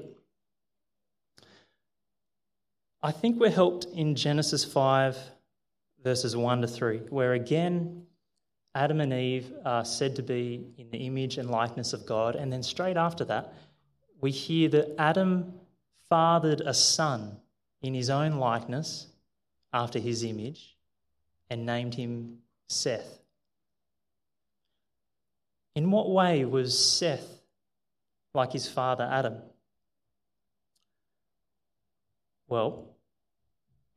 I 3.02 3.12
think 3.12 3.40
we're 3.40 3.50
helped 3.50 3.86
in 3.94 4.14
Genesis 4.14 4.64
5, 4.64 5.16
verses 6.02 6.36
1 6.36 6.62
to 6.62 6.68
3, 6.68 6.98
where 7.08 7.32
again, 7.32 8.06
Adam 8.74 9.00
and 9.00 9.12
Eve 9.12 9.52
are 9.64 9.84
said 9.84 10.16
to 10.16 10.22
be 10.22 10.66
in 10.76 10.90
the 10.90 10.98
image 10.98 11.38
and 11.38 11.50
likeness 11.50 11.92
of 11.92 12.06
God. 12.06 12.36
And 12.36 12.52
then 12.52 12.62
straight 12.62 12.96
after 12.96 13.24
that, 13.24 13.54
we 14.20 14.30
hear 14.30 14.68
that 14.70 15.00
Adam 15.00 15.54
fathered 16.08 16.60
a 16.60 16.74
son 16.74 17.38
in 17.82 17.94
his 17.94 18.10
own 18.10 18.36
likeness 18.36 19.06
after 19.72 19.98
his 19.98 20.22
image 20.22 20.76
and 21.48 21.64
named 21.64 21.94
him 21.94 22.38
Seth. 22.68 23.20
In 25.74 25.90
what 25.90 26.10
way 26.10 26.44
was 26.44 26.78
Seth 26.78 27.39
like 28.34 28.52
his 28.52 28.68
father 28.68 29.08
Adam? 29.10 29.36
Well, 32.48 32.88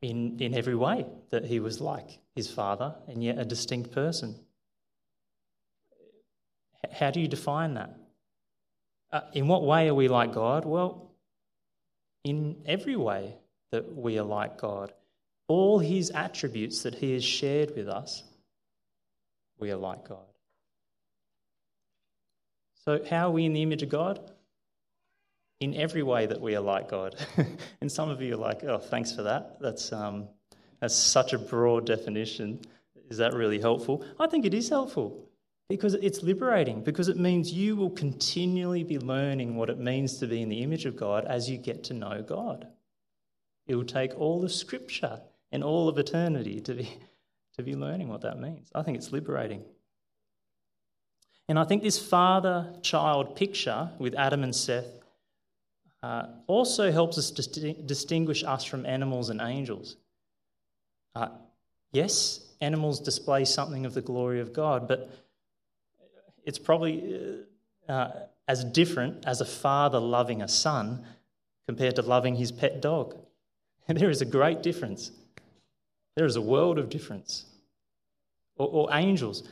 in, 0.00 0.40
in 0.40 0.54
every 0.54 0.74
way 0.74 1.06
that 1.30 1.44
he 1.44 1.60
was 1.60 1.80
like 1.80 2.18
his 2.34 2.50
father 2.50 2.94
and 3.08 3.22
yet 3.22 3.38
a 3.38 3.44
distinct 3.44 3.92
person. 3.92 4.36
How 6.92 7.10
do 7.10 7.20
you 7.20 7.28
define 7.28 7.74
that? 7.74 7.96
Uh, 9.10 9.22
in 9.32 9.48
what 9.48 9.64
way 9.64 9.88
are 9.88 9.94
we 9.94 10.08
like 10.08 10.32
God? 10.32 10.64
Well, 10.64 11.10
in 12.24 12.56
every 12.66 12.96
way 12.96 13.36
that 13.70 13.96
we 13.96 14.18
are 14.18 14.24
like 14.24 14.58
God. 14.58 14.92
All 15.48 15.78
his 15.78 16.10
attributes 16.10 16.82
that 16.84 16.94
he 16.94 17.12
has 17.12 17.24
shared 17.24 17.74
with 17.76 17.88
us, 17.88 18.22
we 19.58 19.70
are 19.70 19.76
like 19.76 20.08
God. 20.08 20.33
So, 22.84 23.00
how 23.08 23.28
are 23.28 23.30
we 23.30 23.46
in 23.46 23.54
the 23.54 23.62
image 23.62 23.82
of 23.82 23.88
God? 23.88 24.20
In 25.60 25.74
every 25.74 26.02
way 26.02 26.26
that 26.26 26.40
we 26.40 26.54
are 26.54 26.60
like 26.60 26.90
God. 26.90 27.16
and 27.80 27.90
some 27.90 28.10
of 28.10 28.20
you 28.20 28.34
are 28.34 28.38
like, 28.38 28.62
oh, 28.64 28.78
thanks 28.78 29.12
for 29.12 29.22
that. 29.22 29.58
That's, 29.60 29.92
um, 29.92 30.28
that's 30.80 30.94
such 30.94 31.32
a 31.32 31.38
broad 31.38 31.86
definition. 31.86 32.60
Is 33.08 33.16
that 33.18 33.32
really 33.32 33.58
helpful? 33.58 34.04
I 34.20 34.26
think 34.26 34.44
it 34.44 34.52
is 34.52 34.68
helpful 34.68 35.28
because 35.68 35.94
it's 35.94 36.22
liberating, 36.22 36.82
because 36.82 37.08
it 37.08 37.16
means 37.16 37.52
you 37.52 37.74
will 37.74 37.90
continually 37.90 38.84
be 38.84 38.98
learning 38.98 39.56
what 39.56 39.70
it 39.70 39.78
means 39.78 40.18
to 40.18 40.26
be 40.26 40.42
in 40.42 40.50
the 40.50 40.62
image 40.62 40.84
of 40.84 40.96
God 40.96 41.24
as 41.24 41.48
you 41.48 41.56
get 41.56 41.84
to 41.84 41.94
know 41.94 42.22
God. 42.22 42.66
It 43.66 43.76
will 43.76 43.84
take 43.84 44.18
all 44.18 44.44
of 44.44 44.52
Scripture 44.52 45.22
and 45.50 45.64
all 45.64 45.88
of 45.88 45.96
eternity 45.96 46.60
to 46.60 46.74
be, 46.74 46.98
to 47.56 47.62
be 47.62 47.74
learning 47.74 48.08
what 48.08 48.20
that 48.22 48.38
means. 48.38 48.70
I 48.74 48.82
think 48.82 48.98
it's 48.98 49.10
liberating. 49.10 49.64
And 51.48 51.58
I 51.58 51.64
think 51.64 51.82
this 51.82 51.98
father 51.98 52.72
child 52.82 53.36
picture 53.36 53.90
with 53.98 54.14
Adam 54.14 54.42
and 54.42 54.54
Seth 54.54 54.86
uh, 56.02 56.26
also 56.46 56.90
helps 56.90 57.18
us 57.18 57.30
distinguish 57.30 58.44
us 58.44 58.64
from 58.64 58.86
animals 58.86 59.30
and 59.30 59.40
angels. 59.40 59.96
Uh, 61.14 61.28
yes, 61.92 62.40
animals 62.60 63.00
display 63.00 63.44
something 63.44 63.86
of 63.86 63.94
the 63.94 64.02
glory 64.02 64.40
of 64.40 64.52
God, 64.52 64.88
but 64.88 65.10
it's 66.44 66.58
probably 66.58 67.46
uh, 67.88 67.92
uh 67.92 68.10
as 68.46 68.62
different 68.64 69.24
as 69.26 69.40
a 69.40 69.44
father 69.44 69.98
loving 69.98 70.42
a 70.42 70.48
son 70.48 71.04
compared 71.66 71.96
to 71.96 72.02
loving 72.02 72.36
his 72.36 72.52
pet 72.52 72.80
dog. 72.80 73.16
There 73.86 74.10
is 74.10 74.22
a 74.22 74.26
great 74.26 74.62
difference. 74.62 75.10
There 76.16 76.26
is 76.26 76.36
a 76.36 76.40
world 76.40 76.78
of 76.78 76.88
difference. 76.88 77.44
Or, 78.56 78.68
or 78.68 78.88
angels. 78.92 79.48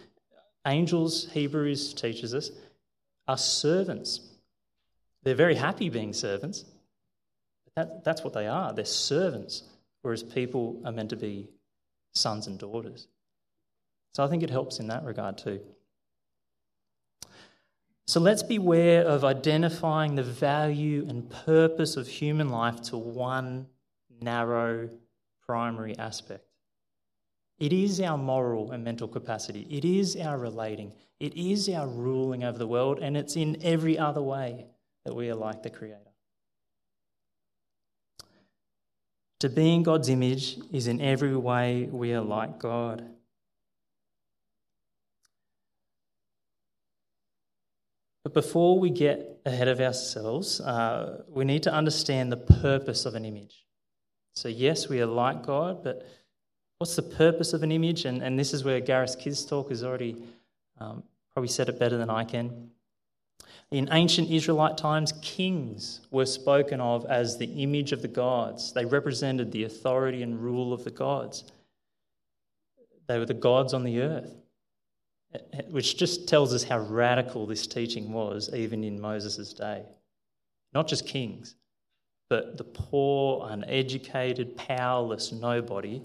Angels, 0.67 1.29
Hebrews 1.33 1.95
teaches 1.95 2.35
us, 2.35 2.51
are 3.27 3.39
servants. 3.39 4.21
They're 5.23 5.35
very 5.35 5.55
happy 5.55 5.89
being 5.89 6.13
servants. 6.13 6.65
That, 7.77 8.05
that's 8.05 8.23
what 8.23 8.35
they 8.35 8.47
are. 8.47 8.73
They're 8.73 8.85
servants, 8.85 9.63
whereas 10.03 10.23
people 10.23 10.81
are 10.85 10.93
meant 10.93 11.11
to 11.11 11.17
be 11.17 11.49
sons 12.15 12.47
and 12.47 12.59
daughters. 12.59 13.09
So 14.15 14.23
I 14.23 14.29
think 14.29 14.43
it 14.43 14.51
helps 14.51 14.79
in 14.79 14.89
that 14.89 15.05
regard 15.05 15.39
too. 15.39 15.61
So 18.07 18.21
let's 18.21 18.43
beware 18.43 19.05
of 19.05 19.25
identifying 19.25 20.17
the 20.17 20.23
value 20.23 21.07
and 21.09 21.31
purpose 21.31 21.97
of 21.97 22.07
human 22.09 22.51
life 22.51 22.83
to 22.83 22.99
one 22.99 23.69
narrow 24.21 24.91
primary 25.47 25.97
aspect. 25.99 26.45
It 27.63 27.73
is 27.73 28.01
our 28.01 28.19
moral 28.19 28.73
and 28.73 28.83
mental 28.83 29.07
capacity, 29.07 29.69
it 29.71 29.85
is 29.85 30.17
our 30.17 30.37
relating, 30.37 30.93
it 31.21 31.37
is 31.37 31.69
our 31.69 31.87
ruling 31.87 32.43
over 32.43 32.59
the 32.59 32.67
world, 32.67 32.99
and 32.99 33.17
it's 33.17 33.37
in 33.37 33.57
every 33.63 33.97
other 33.97 34.21
way 34.21 34.67
that 35.05 35.15
we 35.15 35.31
are 35.31 35.37
like 35.37 35.63
the 35.63 35.71
Creator. 35.71 36.11
To 39.39 39.49
be 39.49 39.75
in 39.75 39.85
God's 39.85 40.09
image 40.09 40.59
is 40.73 40.89
in 40.89 41.01
every 41.01 41.37
way 41.37 41.85
we 41.85 42.13
are 42.15 42.21
like 42.21 42.59
God. 42.59 43.09
But 48.25 48.35
before 48.35 48.81
we 48.81 48.91
get 48.91 49.41
ahead 49.47 49.69
of 49.69 49.81
ourselves, 49.81 50.61
uh, 50.61 51.23
we 51.29 51.45
need 51.45 51.63
to 51.63 51.73
understand 51.73 52.33
the 52.33 52.39
purpose 52.39 53.07
of 53.07 53.15
an 53.15 53.25
image. 53.25 53.65
So, 54.35 54.49
yes, 54.49 54.89
we 54.89 55.01
are 55.01 55.07
like 55.07 55.45
God, 55.45 55.85
but 55.85 56.05
what's 56.83 56.97
the 56.97 57.03
purpose 57.03 57.53
of 57.53 57.63
an 57.63 57.71
image? 57.71 58.07
And, 58.07 58.25
and 58.25 58.37
this 58.37 58.53
is 58.53 58.65
where 58.65 58.81
Gareth 58.81 59.17
Kids 59.17 59.45
Talk 59.45 59.69
has 59.69 59.85
already 59.85 60.17
um, 60.81 61.05
probably 61.33 61.47
said 61.47 61.69
it 61.69 61.79
better 61.79 61.97
than 61.97 62.11
I 62.11 62.25
can. 62.25 62.73
In 63.71 63.89
ancient 63.93 64.29
Israelite 64.29 64.77
times, 64.77 65.15
kings 65.23 66.01
were 66.11 66.27
spoken 66.27 66.81
of 66.81 67.07
as 67.07 67.39
the 67.39 67.47
image 67.63 67.93
of 67.93 68.03
the 68.03 68.09
gods. 68.09 68.73
They 68.73 68.85
represented 68.85 69.53
the 69.53 69.63
authority 69.63 70.25
and 70.25 70.43
rule 70.43 70.73
of 70.73 70.83
the 70.83 70.91
gods. 70.91 71.45
They 73.07 73.17
were 73.21 73.27
the 73.27 73.33
gods 73.33 73.75
on 73.75 73.85
the 73.85 74.01
earth 74.01 74.35
which 75.69 75.97
just 75.97 76.27
tells 76.27 76.53
us 76.53 76.65
how 76.65 76.81
radical 76.81 77.47
this 77.47 77.69
teaching 77.69 78.13
was, 78.13 78.51
even 78.53 78.83
in 78.83 79.01
Moses' 79.01 79.53
day. 79.53 79.85
Not 80.75 80.89
just 80.89 81.07
kings, 81.07 81.55
but 82.29 82.59
the 82.59 82.65
poor, 82.65 83.47
uneducated, 83.49 84.57
powerless 84.57 85.31
nobody 85.31 86.03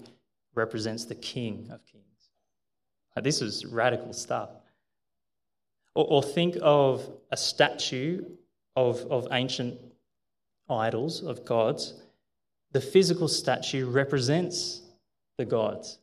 represents 0.58 1.04
the 1.06 1.14
king 1.14 1.68
of 1.72 1.80
kings. 1.86 2.04
this 3.22 3.40
is 3.40 3.64
radical 3.64 4.12
stuff. 4.12 4.50
Or, 5.94 6.06
or 6.08 6.22
think 6.22 6.56
of 6.60 7.10
a 7.30 7.36
statue 7.36 8.24
of, 8.76 9.00
of 9.10 9.28
ancient 9.32 9.80
idols, 10.68 11.22
of 11.22 11.44
gods. 11.44 11.94
The 12.72 12.80
physical 12.80 13.28
statue 13.28 13.88
represents 13.88 14.82
the 15.38 15.44
gods. 15.44 15.98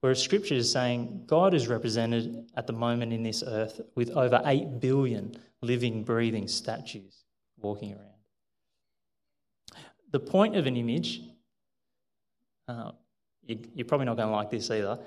Whereas 0.00 0.22
Scripture 0.22 0.54
is 0.54 0.70
saying 0.70 1.24
God 1.26 1.54
is 1.54 1.68
represented 1.68 2.50
at 2.56 2.66
the 2.66 2.72
moment 2.72 3.12
in 3.12 3.22
this 3.22 3.42
earth 3.46 3.80
with 3.94 4.10
over 4.10 4.40
8 4.44 4.80
billion 4.80 5.34
living, 5.62 6.04
breathing 6.04 6.48
statues 6.48 7.24
walking 7.56 7.92
around. 7.92 8.16
The 10.12 10.20
point 10.20 10.56
of 10.56 10.66
an 10.66 10.76
image, 10.76 11.22
uh, 12.68 12.92
you, 13.46 13.58
are 13.80 13.84
probably 13.84 14.06
not 14.06 14.16
going 14.16 14.28
to 14.28 14.34
like 14.34 14.50
this 14.50 14.70
either, 14.70 14.98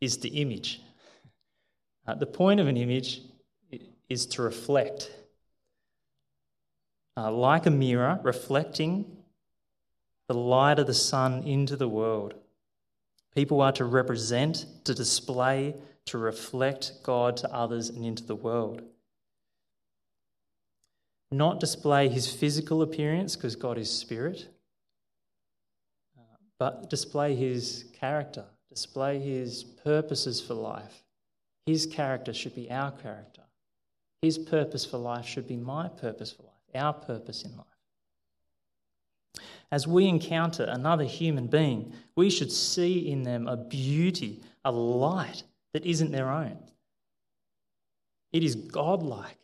is 0.00 0.18
the 0.18 0.28
image. 0.28 0.80
Uh, 2.06 2.14
the 2.14 2.26
point 2.26 2.60
of 2.60 2.66
an 2.66 2.76
image 2.76 3.22
is 4.08 4.26
to 4.26 4.42
reflect. 4.42 5.10
Uh, 7.16 7.32
like 7.32 7.66
a 7.66 7.70
mirror, 7.70 8.20
reflecting 8.22 9.04
the 10.28 10.34
light 10.34 10.78
of 10.78 10.86
the 10.86 10.94
sun 10.94 11.42
into 11.42 11.76
the 11.76 11.88
world. 11.88 12.34
People 13.34 13.60
are 13.60 13.72
to 13.72 13.84
represent, 13.84 14.66
to 14.84 14.94
display, 14.94 15.74
to 16.06 16.18
reflect 16.18 16.92
God 17.02 17.36
to 17.38 17.52
others 17.52 17.88
and 17.88 18.04
into 18.04 18.24
the 18.24 18.36
world. 18.36 18.82
Not 21.30 21.60
display 21.60 22.08
his 22.08 22.32
physical 22.32 22.82
appearance, 22.82 23.36
because 23.36 23.56
God 23.56 23.78
is 23.78 23.90
spirit, 23.90 24.48
but 26.58 26.90
display 26.90 27.34
his 27.34 27.84
character, 27.92 28.44
display 28.68 29.18
his 29.18 29.64
purposes 29.64 30.40
for 30.40 30.54
life. 30.54 31.04
His 31.66 31.86
character 31.86 32.32
should 32.32 32.54
be 32.54 32.70
our 32.70 32.90
character. 32.90 33.42
His 34.22 34.38
purpose 34.38 34.84
for 34.84 34.98
life 34.98 35.26
should 35.26 35.46
be 35.46 35.56
my 35.56 35.88
purpose 35.88 36.32
for 36.32 36.42
life, 36.42 36.82
our 36.82 36.92
purpose 36.92 37.42
in 37.44 37.56
life 37.56 37.66
as 39.70 39.86
we 39.86 40.06
encounter 40.06 40.64
another 40.64 41.04
human 41.04 41.46
being, 41.46 41.92
we 42.16 42.30
should 42.30 42.50
see 42.50 43.10
in 43.10 43.22
them 43.22 43.46
a 43.46 43.56
beauty, 43.56 44.40
a 44.64 44.72
light 44.72 45.42
that 45.72 45.84
isn't 45.84 46.10
their 46.10 46.30
own. 46.30 46.58
It 48.32 48.42
is 48.42 48.54
godlike. 48.54 49.38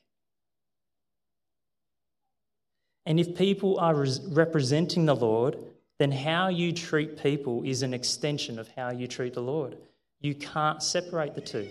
And 3.07 3.21
if 3.21 3.37
people 3.37 3.79
are 3.79 4.07
representing 4.29 5.05
the 5.05 5.15
Lord, 5.17 5.59
then 5.99 6.11
how 6.11 6.49
you 6.49 6.73
treat 6.73 7.23
people 7.23 7.63
is 7.65 7.83
an 7.83 7.95
extension 7.95 8.59
of 8.59 8.69
how 8.69 8.91
you 8.91 9.07
treat 9.07 9.35
the 9.35 9.43
Lord. 9.43 9.77
You 10.21 10.35
can't 10.35 10.83
separate 10.83 11.35
the 11.35 11.41
two. 11.41 11.69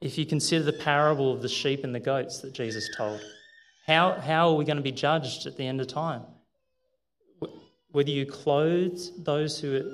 If 0.00 0.18
you 0.18 0.26
consider 0.26 0.64
the 0.64 0.72
parable 0.72 1.32
of 1.32 1.40
the 1.40 1.48
sheep 1.48 1.82
and 1.84 1.94
the 1.94 2.00
goats 2.00 2.40
that 2.40 2.52
Jesus 2.52 2.88
told, 2.96 3.20
how, 3.86 4.12
how 4.12 4.48
are 4.50 4.54
we 4.54 4.64
going 4.64 4.76
to 4.76 4.82
be 4.82 4.92
judged 4.92 5.46
at 5.46 5.56
the 5.56 5.66
end 5.66 5.80
of 5.80 5.86
time? 5.86 6.22
Whether 7.92 8.10
you 8.10 8.26
clothe 8.26 8.98
those 9.18 9.58
who 9.58 9.76
are 9.76 9.90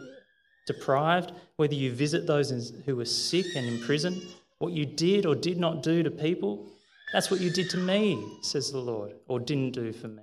deprived, 0.67 1.33
whether 1.57 1.75
you 1.75 1.93
visit 1.93 2.27
those 2.27 2.73
who 2.85 2.99
are 2.99 3.05
sick 3.05 3.47
and 3.55 3.67
in 3.67 3.81
prison, 3.81 4.21
what 4.59 4.73
you 4.73 4.87
did 4.87 5.27
or 5.27 5.37
did 5.37 5.59
not 5.59 5.83
do 5.83 6.03
to 6.03 6.11
people, 6.11 6.67
that's 7.13 7.31
what 7.31 7.41
you 7.41 7.51
did 7.51 7.71
to 7.71 7.77
me, 7.77 8.39
says 8.43 8.73
the 8.73 8.79
Lord, 8.79 9.13
or 9.29 9.39
didn't 9.39 9.73
do 9.73 9.93
for 9.93 10.09
me. 10.09 10.23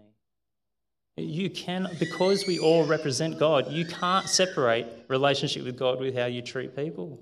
You 1.22 1.50
can, 1.50 1.88
because 2.00 2.46
we 2.48 2.60
all 2.60 2.86
represent 2.86 3.40
God, 3.40 3.72
you 3.72 3.86
can't 3.86 4.28
separate 4.28 4.88
relationship 5.08 5.64
with 5.64 5.78
God 5.78 6.00
with 6.00 6.16
how 6.16 6.26
you 6.26 6.42
treat 6.42 6.76
people. 6.76 7.20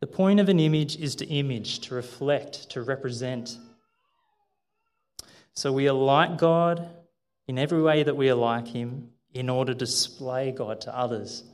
The 0.00 0.06
point 0.08 0.40
of 0.40 0.48
an 0.48 0.58
image 0.58 0.96
is 0.96 1.14
to 1.16 1.26
image, 1.26 1.78
to 1.80 1.94
reflect, 1.94 2.70
to 2.70 2.82
represent. 2.82 3.56
So 5.54 5.72
we 5.72 5.88
are 5.88 5.92
like 5.92 6.38
God 6.38 6.88
in 7.46 7.56
every 7.56 7.80
way 7.80 8.02
that 8.02 8.16
we 8.16 8.28
are 8.28 8.34
like 8.34 8.66
Him 8.66 9.10
in 9.32 9.48
order 9.48 9.72
to 9.72 9.78
display 9.78 10.50
God 10.50 10.80
to 10.82 10.96
others 10.96 11.44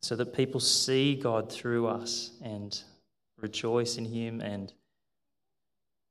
so 0.00 0.14
that 0.14 0.32
people 0.32 0.60
see 0.60 1.16
God 1.16 1.50
through 1.50 1.88
us 1.88 2.30
and 2.40 2.80
rejoice 3.36 3.96
in 3.96 4.04
Him 4.04 4.40
and, 4.40 4.72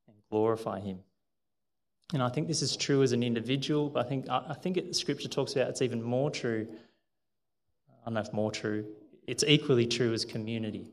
and 0.08 0.18
glorify 0.30 0.82
Him. 0.82 1.00
And 2.14 2.24
I 2.24 2.30
think 2.30 2.48
this 2.48 2.62
is 2.62 2.78
true 2.78 3.04
as 3.04 3.12
an 3.12 3.22
individual, 3.22 3.90
but 3.90 4.06
I 4.06 4.10
think, 4.10 4.30
I 4.30 4.54
think 4.54 4.78
it, 4.78 4.96
Scripture 4.96 5.28
talks 5.28 5.54
about 5.54 5.70
it's 5.70 5.82
even 5.82 6.02
more 6.02 6.32
true. 6.32 6.68
I 7.90 8.06
don't 8.06 8.14
know 8.14 8.22
if 8.22 8.32
more 8.32 8.52
true, 8.52 8.86
it's 9.28 9.44
equally 9.46 9.86
true 9.86 10.14
as 10.14 10.24
community. 10.24 10.88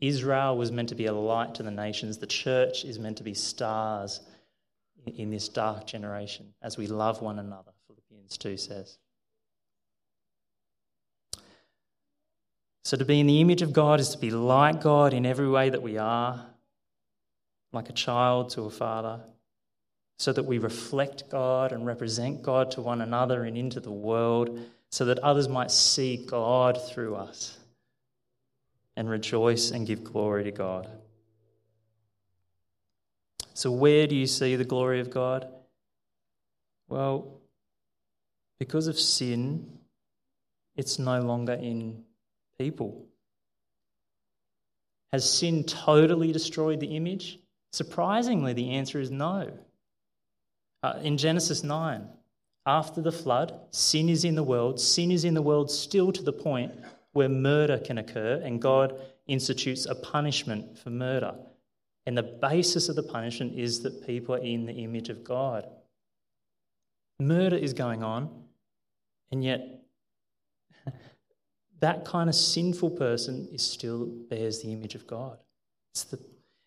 Israel 0.00 0.56
was 0.56 0.70
meant 0.72 0.88
to 0.90 0.94
be 0.94 1.06
a 1.06 1.12
light 1.12 1.54
to 1.56 1.62
the 1.62 1.70
nations. 1.70 2.18
The 2.18 2.26
church 2.26 2.84
is 2.84 2.98
meant 2.98 3.18
to 3.18 3.22
be 3.22 3.34
stars 3.34 4.20
in 5.06 5.30
this 5.30 5.48
dark 5.48 5.86
generation 5.86 6.52
as 6.62 6.76
we 6.76 6.86
love 6.86 7.22
one 7.22 7.38
another, 7.38 7.72
Philippians 7.86 8.36
2 8.38 8.56
says. 8.56 8.98
So, 12.82 12.96
to 12.96 13.04
be 13.04 13.20
in 13.20 13.26
the 13.26 13.40
image 13.40 13.62
of 13.62 13.72
God 13.72 14.00
is 14.00 14.08
to 14.10 14.18
be 14.18 14.30
like 14.30 14.80
God 14.80 15.14
in 15.14 15.26
every 15.26 15.48
way 15.48 15.70
that 15.70 15.82
we 15.82 15.98
are, 15.98 16.46
like 17.72 17.88
a 17.88 17.92
child 17.92 18.50
to 18.50 18.62
a 18.62 18.70
father, 18.70 19.20
so 20.20 20.34
that 20.34 20.42
we 20.42 20.58
reflect 20.58 21.30
God 21.30 21.72
and 21.72 21.86
represent 21.86 22.42
God 22.42 22.72
to 22.72 22.82
one 22.82 23.00
another 23.00 23.44
and 23.44 23.56
into 23.56 23.80
the 23.80 23.90
world, 23.90 24.60
so 24.90 25.06
that 25.06 25.18
others 25.20 25.48
might 25.48 25.70
see 25.70 26.18
God 26.18 26.78
through 26.90 27.16
us 27.16 27.58
and 28.98 29.08
rejoice 29.08 29.70
and 29.70 29.86
give 29.86 30.04
glory 30.04 30.44
to 30.44 30.50
God. 30.50 30.90
So, 33.54 33.70
where 33.70 34.06
do 34.06 34.14
you 34.14 34.26
see 34.26 34.56
the 34.56 34.64
glory 34.64 35.00
of 35.00 35.08
God? 35.08 35.48
Well, 36.90 37.40
because 38.58 38.88
of 38.88 39.00
sin, 39.00 39.78
it's 40.76 40.98
no 40.98 41.20
longer 41.20 41.54
in 41.54 42.04
people. 42.58 43.06
Has 45.14 45.32
sin 45.32 45.64
totally 45.64 46.30
destroyed 46.30 46.80
the 46.80 46.94
image? 46.94 47.38
Surprisingly, 47.72 48.52
the 48.52 48.72
answer 48.72 49.00
is 49.00 49.10
no. 49.10 49.50
Uh, 50.82 50.98
in 51.02 51.16
Genesis 51.18 51.62
9, 51.62 52.08
after 52.66 53.00
the 53.00 53.12
flood, 53.12 53.58
sin 53.70 54.08
is 54.08 54.24
in 54.24 54.34
the 54.34 54.42
world. 54.42 54.80
Sin 54.80 55.10
is 55.10 55.24
in 55.24 55.34
the 55.34 55.42
world 55.42 55.70
still 55.70 56.12
to 56.12 56.22
the 56.22 56.32
point 56.32 56.72
where 57.12 57.28
murder 57.28 57.78
can 57.78 57.98
occur, 57.98 58.40
and 58.44 58.62
God 58.62 58.98
institutes 59.26 59.86
a 59.86 59.94
punishment 59.94 60.78
for 60.78 60.90
murder. 60.90 61.34
And 62.06 62.16
the 62.16 62.22
basis 62.22 62.88
of 62.88 62.96
the 62.96 63.02
punishment 63.02 63.58
is 63.58 63.82
that 63.82 64.06
people 64.06 64.34
are 64.34 64.38
in 64.38 64.66
the 64.66 64.72
image 64.72 65.08
of 65.08 65.24
God. 65.24 65.66
Murder 67.18 67.56
is 67.56 67.74
going 67.74 68.02
on, 68.02 68.30
and 69.30 69.44
yet 69.44 69.82
that 71.80 72.04
kind 72.04 72.28
of 72.30 72.34
sinful 72.34 72.90
person 72.90 73.48
is 73.52 73.62
still 73.62 74.06
bears 74.06 74.62
the 74.62 74.72
image 74.72 74.94
of 74.94 75.06
God. 75.06 75.38
The, 76.10 76.18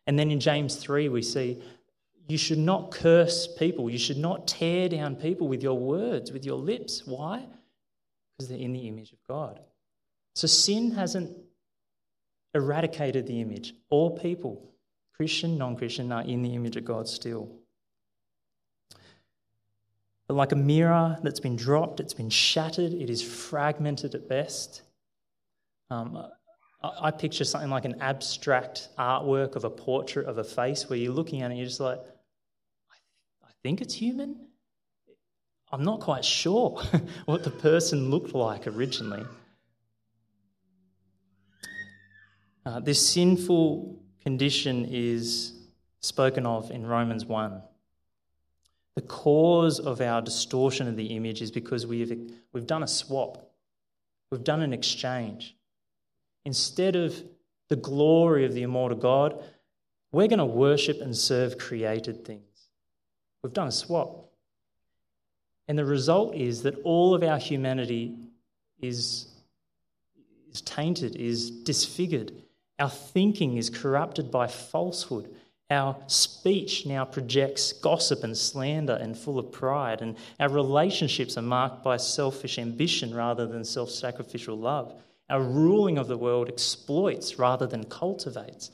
and 0.06 0.20
then 0.20 0.30
in 0.30 0.40
James 0.40 0.76
3, 0.76 1.10
we 1.10 1.22
see 1.22 1.62
you 2.28 2.38
should 2.38 2.58
not 2.58 2.92
curse 2.92 3.48
people. 3.48 3.90
You 3.90 3.98
should 3.98 4.18
not 4.18 4.48
tear 4.48 4.88
down 4.88 5.16
people 5.16 5.48
with 5.48 5.62
your 5.62 5.78
words, 5.78 6.32
with 6.32 6.46
your 6.46 6.58
lips. 6.58 7.04
Why? 7.06 7.46
Because 8.38 8.50
they're 8.50 8.58
in 8.58 8.74
the 8.74 8.88
image 8.88 9.12
of 9.12 9.20
God. 9.28 9.60
So 10.36 10.48
sin 10.48 10.92
hasn't 10.92 11.36
eradicated 12.56 13.28
the 13.28 13.42
image. 13.42 13.74
All 13.90 14.18
people, 14.18 14.72
Christian, 15.16 15.58
non 15.58 15.76
Christian, 15.76 16.12
are 16.12 16.24
in 16.24 16.42
the 16.42 16.56
image 16.56 16.78
of 16.78 16.86
God 16.86 17.08
still. 17.08 17.50
But 20.28 20.36
like 20.36 20.54
a 20.54 20.58
mirror 20.58 21.18
that's 21.22 21.42
been 21.42 21.58
dropped, 21.58 22.00
it's 22.00 22.14
been 22.14 22.30
shattered, 22.30 22.94
it 22.94 23.10
is 23.10 23.22
fragmented 23.22 24.16
at 24.16 24.30
best. 24.30 24.82
Um, 25.90 26.26
I, 26.82 27.08
I 27.08 27.12
picture 27.12 27.44
something 27.44 27.70
like 27.70 27.86
an 27.86 28.02
abstract 28.02 28.90
artwork 28.98 29.56
of 29.56 29.66
a 29.66 29.70
portrait 29.70 30.26
of 30.28 30.38
a 30.38 30.44
face 30.44 30.90
where 30.90 30.98
you're 30.98 31.14
looking 31.14 31.42
at 31.42 31.46
it 31.46 31.50
and 31.52 31.58
you're 31.58 31.68
just 31.68 31.82
like, 31.82 32.00
think 33.64 33.82
it's 33.82 33.94
human. 33.94 34.36
I'm 35.72 35.84
not 35.84 36.02
quite 36.02 36.24
sure 36.26 36.82
what 37.26 37.44
the 37.44 37.50
person 37.50 38.12
looked 38.12 38.36
like 38.36 38.68
originally. 38.68 39.26
Uh, 42.66 42.80
this 42.80 43.06
sinful 43.10 44.00
condition 44.22 44.86
is 44.90 45.54
spoken 46.02 46.46
of 46.46 46.72
in 46.72 46.86
Romans 46.86 47.26
1. 47.26 47.62
The 48.96 49.02
cause 49.02 49.80
of 49.80 50.02
our 50.02 50.22
distortion 50.22 50.88
of 50.88 50.96
the 50.96 51.08
image 51.08 51.42
is 51.42 51.50
because 51.50 51.88
we've, 51.88 52.32
we've 52.52 52.68
done 52.68 52.84
a 52.84 52.88
swap, 52.88 53.52
we've 54.30 54.44
done 54.44 54.62
an 54.62 54.72
exchange. 54.74 55.56
Instead 56.46 56.96
of 56.96 57.16
the 57.70 57.76
glory 57.76 58.46
of 58.46 58.54
the 58.54 58.62
immortal 58.62 58.98
God, 58.98 59.42
we're 60.12 60.28
going 60.28 60.40
to 60.40 60.46
worship 60.46 61.02
and 61.02 61.18
serve 61.18 61.58
created 61.58 62.24
things. 62.24 62.53
We've 63.44 63.54
done 63.54 63.68
a 63.68 63.72
swap. 63.72 64.30
And 65.68 65.78
the 65.78 65.86
result 65.86 66.36
is 66.36 66.64
that 66.64 66.76
all 66.84 67.14
of 67.14 67.24
our 67.24 67.38
humanity 67.38 68.16
is, 68.82 69.28
is 70.52 70.62
tainted, 70.62 71.16
is 71.16 71.52
disfigured. 71.52 72.32
Our 72.80 72.90
thinking 72.90 73.58
is 73.58 73.70
corrupted 73.70 74.32
by 74.32 74.48
falsehood. 74.48 75.34
Our 75.70 75.96
speech 76.08 76.86
now 76.86 77.06
projects 77.06 77.74
gossip 77.74 78.24
and 78.24 78.38
slander 78.38 78.94
and 78.94 79.18
full 79.18 79.40
of 79.40 79.52
pride. 79.52 80.02
And 80.02 80.18
our 80.40 80.50
relationships 80.50 81.38
are 81.38 81.42
marked 81.42 81.84
by 81.84 81.98
selfish 81.98 82.60
ambition 82.60 83.14
rather 83.14 83.48
than 83.48 83.64
self 83.64 83.90
sacrificial 83.90 84.58
love. 84.58 84.94
Our 85.30 85.42
ruling 85.42 85.98
of 85.98 86.08
the 86.08 86.18
world 86.18 86.50
exploits 86.50 87.40
rather 87.40 87.66
than 87.66 87.86
cultivates. 87.86 88.72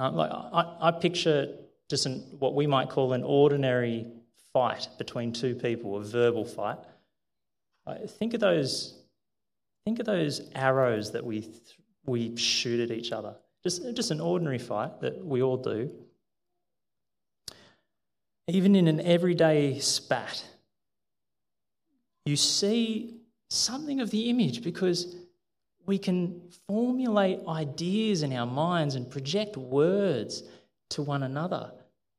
Uh, 0.00 0.10
like 0.10 0.30
I, 0.30 0.76
I, 0.80 0.90
picture 0.92 1.48
just 1.88 2.06
an, 2.06 2.20
what 2.38 2.54
we 2.54 2.66
might 2.66 2.88
call 2.90 3.12
an 3.12 3.22
ordinary 3.22 4.06
fight 4.52 4.88
between 4.98 5.32
two 5.32 5.54
people, 5.54 5.96
a 5.96 6.04
verbal 6.04 6.44
fight. 6.44 6.78
Think 8.06 8.34
of 8.34 8.40
those. 8.40 8.94
Think 9.86 9.98
of 9.98 10.04
those 10.06 10.42
arrows 10.54 11.12
that 11.12 11.24
we 11.24 11.40
th- 11.40 11.78
we 12.04 12.36
shoot 12.36 12.80
at 12.80 12.96
each 12.96 13.12
other. 13.12 13.34
Just, 13.62 13.82
just 13.94 14.10
an 14.10 14.20
ordinary 14.20 14.58
fight 14.58 15.00
that 15.00 15.24
we 15.24 15.42
all 15.42 15.56
do. 15.56 15.90
Even 18.46 18.74
in 18.74 18.88
an 18.88 19.00
everyday 19.00 19.78
spat, 19.78 20.44
you 22.24 22.36
see 22.36 23.20
something 23.50 24.00
of 24.00 24.10
the 24.10 24.30
image 24.30 24.62
because 24.62 25.16
we 25.86 25.98
can 25.98 26.40
formulate 26.66 27.40
ideas 27.48 28.22
in 28.22 28.32
our 28.32 28.46
minds 28.46 28.94
and 28.94 29.10
project 29.10 29.56
words 29.56 30.42
to 30.90 31.02
one 31.02 31.22
another. 31.22 31.72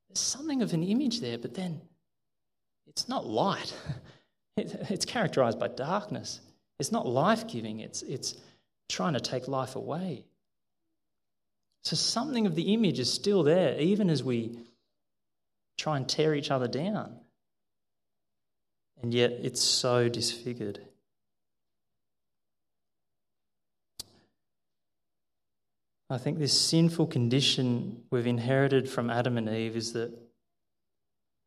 There's 0.08 0.19
something 0.19 0.62
of 0.62 0.73
an 0.73 0.84
image 0.84 1.21
there, 1.21 1.38
but 1.38 1.53
then 1.53 1.82
it's 2.88 3.08
not 3.08 3.25
light. 3.25 3.73
It's 4.58 5.05
characterized 5.05 5.58
by 5.58 5.69
darkness. 5.69 6.41
It's 6.79 6.91
not 6.91 7.08
life 7.08 7.47
giving, 7.47 7.79
it's, 7.79 8.01
it's 8.01 8.36
trying 8.89 9.13
to 9.13 9.21
take 9.21 9.47
life 9.47 9.77
away. 9.77 10.25
So 11.84 11.95
something 11.95 12.45
of 12.45 12.55
the 12.55 12.73
image 12.73 12.99
is 12.99 13.12
still 13.12 13.43
there, 13.43 13.79
even 13.79 14.10
as 14.10 14.21
we 14.21 14.60
try 15.77 15.95
and 15.95 16.10
tear 16.10 16.36
each 16.36 16.51
other 16.51 16.67
down. 16.67 17.15
And 19.01 19.13
yet 19.13 19.32
it's 19.32 19.62
so 19.62 20.10
disfigured. 20.10 20.82
I 26.10 26.17
think 26.17 26.39
this 26.39 26.60
sinful 26.60 27.08
condition 27.08 28.04
we've 28.10 28.26
inherited 28.26 28.89
from 28.89 29.12
Adam 29.12 29.38
and 29.38 29.48
Eve 29.48 29.76
is 29.76 29.93
that 29.93 30.12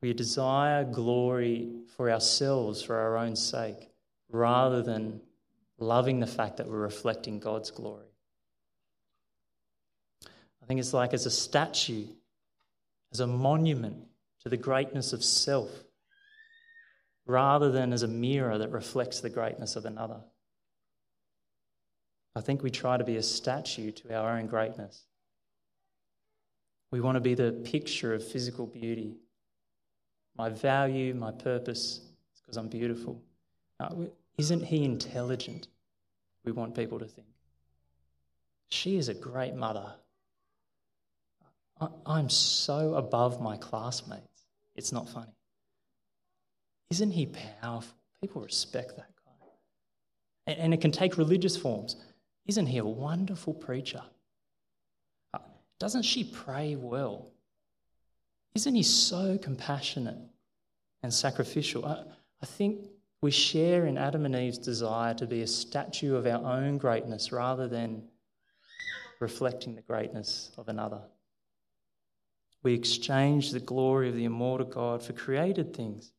we 0.00 0.12
desire 0.12 0.84
glory 0.84 1.68
for 1.96 2.10
ourselves, 2.10 2.82
for 2.82 2.96
our 2.96 3.16
own 3.16 3.34
sake, 3.34 3.90
rather 4.30 4.82
than 4.82 5.20
loving 5.78 6.20
the 6.20 6.26
fact 6.26 6.58
that 6.58 6.68
we're 6.68 6.78
reflecting 6.78 7.40
God's 7.40 7.72
glory. 7.72 8.06
I 10.62 10.66
think 10.66 10.78
it's 10.78 10.92
like 10.92 11.12
as 11.12 11.26
a 11.26 11.30
statue, 11.30 12.06
as 13.12 13.18
a 13.18 13.26
monument 13.26 13.96
to 14.42 14.48
the 14.48 14.56
greatness 14.56 15.12
of 15.12 15.24
self, 15.24 15.70
rather 17.26 17.72
than 17.72 17.92
as 17.92 18.04
a 18.04 18.08
mirror 18.08 18.58
that 18.58 18.70
reflects 18.70 19.20
the 19.20 19.30
greatness 19.30 19.74
of 19.74 19.86
another. 19.86 20.20
I 22.34 22.40
think 22.40 22.62
we 22.62 22.70
try 22.70 22.96
to 22.96 23.04
be 23.04 23.16
a 23.16 23.22
statue 23.22 23.90
to 23.92 24.16
our 24.16 24.36
own 24.36 24.46
greatness. 24.46 25.04
We 26.90 27.00
want 27.00 27.16
to 27.16 27.20
be 27.20 27.34
the 27.34 27.52
picture 27.64 28.14
of 28.14 28.26
physical 28.26 28.66
beauty. 28.66 29.16
My 30.36 30.48
value, 30.48 31.14
my 31.14 31.30
purpose 31.30 32.00
is 32.34 32.40
because 32.40 32.56
I'm 32.56 32.68
beautiful. 32.68 33.22
isn't 34.38 34.64
he 34.64 34.84
intelligent? 34.84 35.68
We 36.44 36.52
want 36.52 36.74
people 36.74 36.98
to 36.98 37.06
think. 37.06 37.26
She 38.70 38.96
is 38.96 39.08
a 39.08 39.14
great 39.14 39.54
mother. 39.54 39.92
I'm 42.06 42.30
so 42.30 42.94
above 42.94 43.40
my 43.40 43.56
classmates. 43.56 44.44
It's 44.76 44.92
not 44.92 45.08
funny. 45.08 45.34
Isn't 46.90 47.10
he 47.10 47.26
powerful? 47.60 47.96
People 48.20 48.42
respect 48.42 48.96
that 48.96 49.08
guy. 50.46 50.52
And 50.54 50.72
it 50.72 50.80
can 50.80 50.92
take 50.92 51.18
religious 51.18 51.56
forms. 51.56 51.96
Isn't 52.46 52.66
he 52.66 52.78
a 52.78 52.84
wonderful 52.84 53.54
preacher? 53.54 54.02
Uh, 55.32 55.38
doesn't 55.78 56.02
she 56.02 56.24
pray 56.24 56.76
well? 56.76 57.28
Isn't 58.54 58.74
he 58.74 58.82
so 58.82 59.38
compassionate 59.38 60.18
and 61.02 61.12
sacrificial? 61.14 61.84
I, 61.86 62.02
I 62.42 62.46
think 62.46 62.86
we 63.20 63.30
share 63.30 63.86
in 63.86 63.96
Adam 63.96 64.26
and 64.26 64.34
Eve's 64.34 64.58
desire 64.58 65.14
to 65.14 65.26
be 65.26 65.42
a 65.42 65.46
statue 65.46 66.16
of 66.16 66.26
our 66.26 66.44
own 66.44 66.78
greatness 66.78 67.30
rather 67.30 67.68
than 67.68 68.02
reflecting 69.20 69.76
the 69.76 69.82
greatness 69.82 70.50
of 70.58 70.68
another. 70.68 71.00
We 72.64 72.74
exchange 72.74 73.52
the 73.52 73.60
glory 73.60 74.08
of 74.08 74.16
the 74.16 74.24
immortal 74.24 74.66
God 74.66 75.02
for 75.02 75.12
created 75.12 75.74
things. 75.74 76.12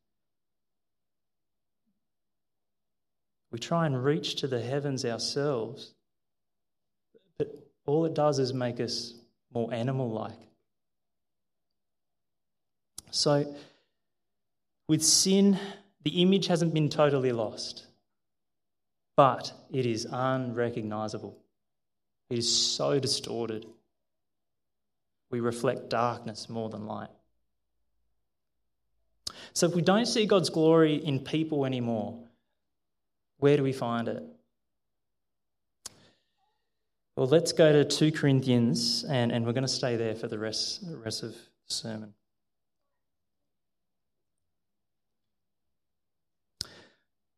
We 3.50 3.58
try 3.58 3.86
and 3.86 4.02
reach 4.02 4.36
to 4.36 4.48
the 4.48 4.60
heavens 4.60 5.04
ourselves 5.04 5.94
but 7.38 7.54
all 7.86 8.04
it 8.04 8.14
does 8.14 8.38
is 8.38 8.52
make 8.52 8.80
us 8.80 9.14
more 9.52 9.72
animal 9.72 10.10
like. 10.10 10.38
So, 13.10 13.54
with 14.88 15.02
sin, 15.02 15.58
the 16.02 16.22
image 16.22 16.48
hasn't 16.48 16.74
been 16.74 16.88
totally 16.88 17.32
lost, 17.32 17.86
but 19.16 19.52
it 19.70 19.86
is 19.86 20.06
unrecognizable. 20.10 21.38
It 22.28 22.38
is 22.38 22.52
so 22.52 22.98
distorted. 22.98 23.66
We 25.30 25.40
reflect 25.40 25.88
darkness 25.90 26.48
more 26.48 26.68
than 26.68 26.86
light. 26.86 27.10
So, 29.52 29.68
if 29.68 29.74
we 29.74 29.82
don't 29.82 30.06
see 30.06 30.26
God's 30.26 30.50
glory 30.50 30.96
in 30.96 31.20
people 31.20 31.64
anymore, 31.64 32.18
where 33.38 33.56
do 33.56 33.62
we 33.62 33.72
find 33.72 34.08
it? 34.08 34.24
Well, 37.16 37.28
let's 37.28 37.52
go 37.52 37.72
to 37.72 37.84
2 37.84 38.10
Corinthians, 38.10 39.04
and, 39.08 39.30
and 39.30 39.46
we're 39.46 39.52
going 39.52 39.62
to 39.62 39.68
stay 39.68 39.94
there 39.94 40.16
for 40.16 40.26
the 40.26 40.38
rest, 40.38 40.84
the 40.88 40.96
rest 40.96 41.22
of 41.22 41.30
the 41.30 41.38
sermon. 41.68 42.12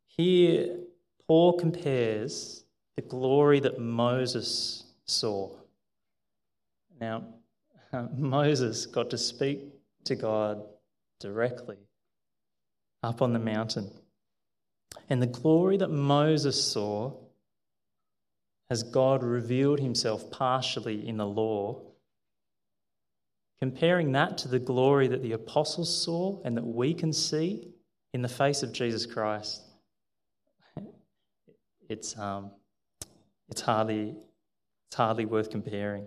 Here, 0.06 0.78
Paul 1.26 1.58
compares 1.58 2.64
the 2.96 3.02
glory 3.02 3.60
that 3.60 3.78
Moses 3.78 4.84
saw. 5.04 5.50
Now, 6.98 7.24
Moses 8.16 8.86
got 8.86 9.10
to 9.10 9.18
speak 9.18 9.60
to 10.04 10.16
God 10.16 10.62
directly 11.20 11.76
up 13.02 13.20
on 13.20 13.34
the 13.34 13.38
mountain. 13.38 13.90
And 15.10 15.20
the 15.20 15.26
glory 15.26 15.76
that 15.76 15.90
Moses 15.90 16.72
saw 16.72 17.12
has 18.70 18.82
God 18.82 19.22
revealed 19.22 19.80
himself 19.80 20.30
partially 20.30 21.06
in 21.06 21.16
the 21.16 21.26
law. 21.26 21.80
Comparing 23.60 24.12
that 24.12 24.36
to 24.38 24.48
the 24.48 24.58
glory 24.58 25.08
that 25.08 25.22
the 25.22 25.32
apostles 25.32 26.04
saw 26.04 26.40
and 26.44 26.56
that 26.56 26.66
we 26.66 26.92
can 26.92 27.12
see 27.12 27.68
in 28.12 28.22
the 28.22 28.28
face 28.28 28.62
of 28.62 28.72
Jesus 28.72 29.06
Christ, 29.06 29.62
it's, 31.88 32.18
um, 32.18 32.50
it's, 33.48 33.60
hardly, 33.60 34.16
it's 34.88 34.96
hardly 34.96 35.24
worth 35.24 35.50
comparing. 35.50 36.06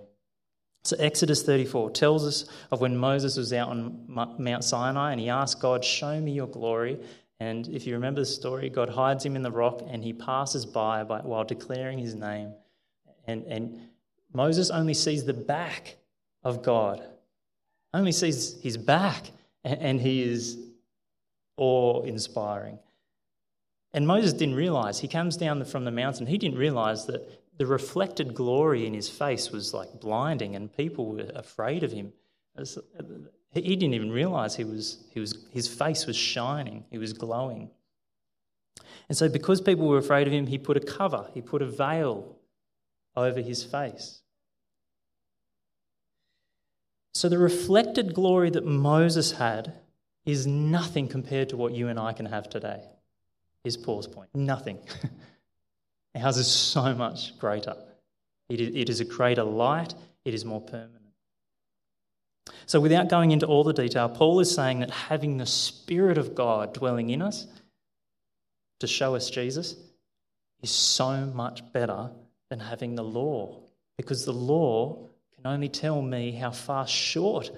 So, 0.84 0.96
Exodus 0.98 1.44
34 1.44 1.92
tells 1.92 2.26
us 2.26 2.46
of 2.72 2.82
when 2.82 2.96
Moses 2.96 3.38
was 3.38 3.52
out 3.52 3.70
on 3.70 4.06
Mount 4.08 4.64
Sinai 4.64 5.12
and 5.12 5.20
he 5.20 5.30
asked 5.30 5.62
God, 5.62 5.84
Show 5.84 6.20
me 6.20 6.32
your 6.32 6.48
glory. 6.48 7.00
And 7.40 7.68
if 7.70 7.88
you 7.88 7.94
remember 7.94 8.22
the 8.22 8.26
story, 8.26 8.70
God 8.70 8.90
hides 8.90 9.26
him 9.26 9.36
in 9.36 9.42
the 9.42 9.52
rock 9.52 9.82
and 9.88 10.04
he 10.04 10.12
passes 10.12 10.66
by, 10.66 11.04
while 11.04 11.44
declaring 11.46 11.98
his 11.98 12.14
name. 12.14 12.54
And, 13.28 13.46
and 13.46 13.80
Moses 14.34 14.70
only 14.70 14.94
sees 14.94 15.24
the 15.24 15.34
back 15.34 15.98
of 16.44 16.62
God, 16.64 17.02
only 17.94 18.12
sees 18.12 18.60
his 18.62 18.78
back, 18.78 19.32
and, 19.64 19.80
and 19.80 20.02
he 20.02 20.24
is 20.24 20.58
awe 21.58 22.04
inspiring. 22.04 22.80
And 23.94 24.06
Moses 24.06 24.34
didn't 24.34 24.56
realize, 24.56 25.00
he 25.00 25.08
comes 25.08 25.38
down 25.38 25.64
from 25.66 25.86
the 25.86 25.92
mountain, 25.92 26.28
he 26.28 26.38
didn't 26.38 26.58
realize 26.58 27.06
that 27.06 27.58
the 27.58 27.66
reflected 27.66 28.34
glory 28.34 28.86
in 28.86 28.94
his 28.94 29.10
face 29.10 29.52
was 29.52 29.74
like 29.74 30.00
blinding, 30.00 30.56
and 30.56 30.76
people 30.76 31.08
were 31.08 31.26
afraid 31.36 31.84
of 31.84 31.92
him. 31.92 32.14
He 33.52 33.76
didn't 33.76 33.96
even 33.96 34.12
realize 34.12 34.56
he 34.56 34.64
was, 34.64 35.00
he 35.12 35.20
was, 35.20 35.48
his 35.52 35.68
face 35.68 36.06
was 36.06 36.16
shining, 36.16 36.86
he 36.92 36.98
was 36.98 37.14
glowing. 37.14 37.72
And 39.08 39.18
so, 39.18 39.28
because 39.28 39.60
people 39.60 39.88
were 39.88 39.98
afraid 39.98 40.28
of 40.28 40.34
him, 40.34 40.46
he 40.46 40.60
put 40.60 40.78
a 40.78 40.82
cover, 40.82 41.28
he 41.34 41.42
put 41.42 41.62
a 41.62 41.66
veil 41.66 42.38
over 43.16 43.42
his 43.42 43.64
face. 43.64 44.22
So, 47.16 47.28
the 47.28 47.40
reflected 47.40 48.14
glory 48.14 48.52
that 48.52 48.66
Moses 48.66 49.32
had 49.32 49.74
is 50.26 50.46
nothing 50.46 51.08
compared 51.08 51.50
to 51.50 51.58
what 51.58 51.74
you 51.74 51.88
and 51.88 52.00
I 52.00 52.14
can 52.14 52.28
have 52.28 52.50
today, 52.50 52.84
is 53.64 53.78
Paul's 53.78 54.08
point. 54.08 54.30
Nothing. 54.36 54.78
Ours 56.16 56.38
is 56.38 56.48
so 56.48 56.94
much 56.94 57.38
greater. 57.40 57.76
It 58.48 58.90
is 58.90 59.00
a 59.00 59.06
greater 59.06 59.44
light, 59.44 59.94
it 60.26 60.34
is 60.34 60.46
more 60.46 60.62
permanent. 60.62 61.09
So, 62.70 62.80
without 62.80 63.10
going 63.10 63.32
into 63.32 63.48
all 63.48 63.64
the 63.64 63.74
detail, 63.74 64.08
Paul 64.08 64.40
is 64.42 64.54
saying 64.54 64.82
that 64.82 64.92
having 64.92 65.38
the 65.38 65.48
Spirit 65.48 66.20
of 66.20 66.36
God 66.36 66.72
dwelling 66.72 67.10
in 67.10 67.20
us 67.20 67.48
to 68.80 68.86
show 68.86 69.16
us 69.16 69.32
Jesus 69.32 69.76
is 70.62 70.70
so 70.70 71.26
much 71.26 71.64
better 71.74 72.12
than 72.52 72.60
having 72.60 72.94
the 72.94 73.04
law, 73.04 73.58
because 73.98 74.24
the 74.24 74.34
law 74.34 75.00
can 75.36 75.48
only 75.48 75.68
tell 75.68 76.00
me 76.00 76.32
how 76.32 76.52
far 76.52 76.88
short 76.88 77.50